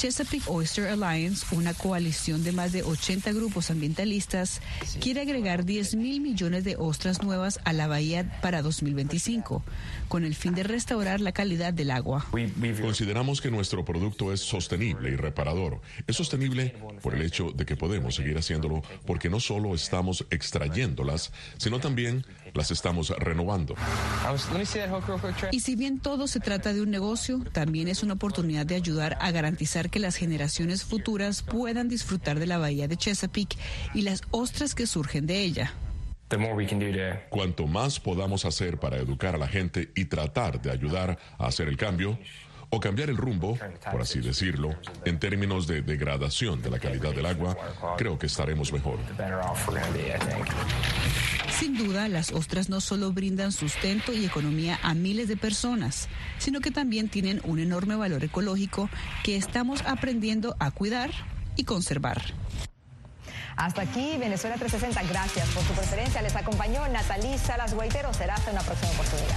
Chesapeake 0.00 0.48
Oyster 0.48 0.86
Alliance, 0.86 1.44
una 1.54 1.74
coalición 1.74 2.42
de 2.42 2.52
más 2.52 2.72
de 2.72 2.82
80 2.82 3.34
grupos 3.34 3.70
ambientalistas, 3.70 4.62
quiere 4.98 5.20
agregar 5.20 5.66
10 5.66 5.96
mil 5.96 6.22
millones 6.22 6.64
de 6.64 6.74
ostras 6.78 7.22
nuevas 7.22 7.60
a 7.64 7.74
la 7.74 7.86
bahía 7.86 8.40
para 8.40 8.62
2025, 8.62 9.62
con 10.10 10.24
el 10.24 10.34
fin 10.34 10.54
de 10.54 10.64
restaurar 10.64 11.20
la 11.20 11.30
calidad 11.30 11.72
del 11.72 11.92
agua. 11.92 12.26
Consideramos 12.82 13.40
que 13.40 13.48
nuestro 13.48 13.84
producto 13.84 14.32
es 14.32 14.40
sostenible 14.40 15.08
y 15.10 15.14
reparador. 15.14 15.80
Es 16.08 16.16
sostenible 16.16 16.74
por 17.00 17.14
el 17.14 17.22
hecho 17.22 17.52
de 17.52 17.64
que 17.64 17.76
podemos 17.76 18.16
seguir 18.16 18.36
haciéndolo 18.36 18.82
porque 19.06 19.30
no 19.30 19.38
solo 19.38 19.72
estamos 19.72 20.26
extrayéndolas, 20.30 21.32
sino 21.58 21.78
también 21.78 22.26
las 22.54 22.72
estamos 22.72 23.10
renovando. 23.10 23.76
Y 25.52 25.60
si 25.60 25.76
bien 25.76 26.00
todo 26.00 26.26
se 26.26 26.40
trata 26.40 26.72
de 26.72 26.82
un 26.82 26.90
negocio, 26.90 27.44
también 27.52 27.86
es 27.86 28.02
una 28.02 28.14
oportunidad 28.14 28.66
de 28.66 28.74
ayudar 28.74 29.16
a 29.20 29.30
garantizar 29.30 29.90
que 29.90 30.00
las 30.00 30.16
generaciones 30.16 30.82
futuras 30.82 31.42
puedan 31.42 31.88
disfrutar 31.88 32.40
de 32.40 32.48
la 32.48 32.58
bahía 32.58 32.88
de 32.88 32.96
Chesapeake 32.96 33.56
y 33.94 34.02
las 34.02 34.22
ostras 34.32 34.74
que 34.74 34.88
surgen 34.88 35.28
de 35.28 35.44
ella. 35.44 35.72
Cuanto 37.28 37.66
más 37.66 38.00
podamos 38.00 38.44
hacer 38.44 38.78
para 38.78 38.96
educar 38.96 39.34
a 39.34 39.38
la 39.38 39.48
gente 39.48 39.90
y 39.94 40.06
tratar 40.06 40.60
de 40.62 40.70
ayudar 40.70 41.18
a 41.38 41.46
hacer 41.46 41.68
el 41.68 41.76
cambio, 41.76 42.18
o 42.70 42.78
cambiar 42.78 43.10
el 43.10 43.16
rumbo, 43.16 43.58
por 43.90 44.00
así 44.00 44.20
decirlo, 44.20 44.70
en 45.04 45.18
términos 45.18 45.66
de 45.66 45.82
degradación 45.82 46.62
de 46.62 46.70
la 46.70 46.78
calidad 46.78 47.12
del 47.12 47.26
agua, 47.26 47.56
creo 47.98 48.18
que 48.18 48.26
estaremos 48.26 48.72
mejor. 48.72 48.98
Sin 51.58 51.76
duda, 51.76 52.08
las 52.08 52.32
ostras 52.32 52.68
no 52.68 52.80
solo 52.80 53.12
brindan 53.12 53.50
sustento 53.52 54.12
y 54.12 54.24
economía 54.24 54.78
a 54.82 54.94
miles 54.94 55.28
de 55.28 55.36
personas, 55.36 56.08
sino 56.38 56.60
que 56.60 56.70
también 56.70 57.08
tienen 57.08 57.40
un 57.44 57.58
enorme 57.58 57.96
valor 57.96 58.22
ecológico 58.22 58.88
que 59.24 59.36
estamos 59.36 59.82
aprendiendo 59.82 60.56
a 60.60 60.70
cuidar 60.70 61.10
y 61.56 61.64
conservar. 61.64 62.22
Hasta 63.60 63.82
aquí 63.82 64.16
Venezuela 64.16 64.56
360. 64.56 65.12
Gracias 65.12 65.46
por 65.50 65.62
su 65.62 65.74
preferencia. 65.74 66.22
Les 66.22 66.34
acompañó 66.34 66.88
Natalí 66.88 67.36
Salas 67.36 67.74
Guaitero. 67.74 68.12
Será 68.14 68.34
hasta 68.34 68.50
una 68.50 68.62
próxima 68.62 68.90
oportunidad. 68.92 69.36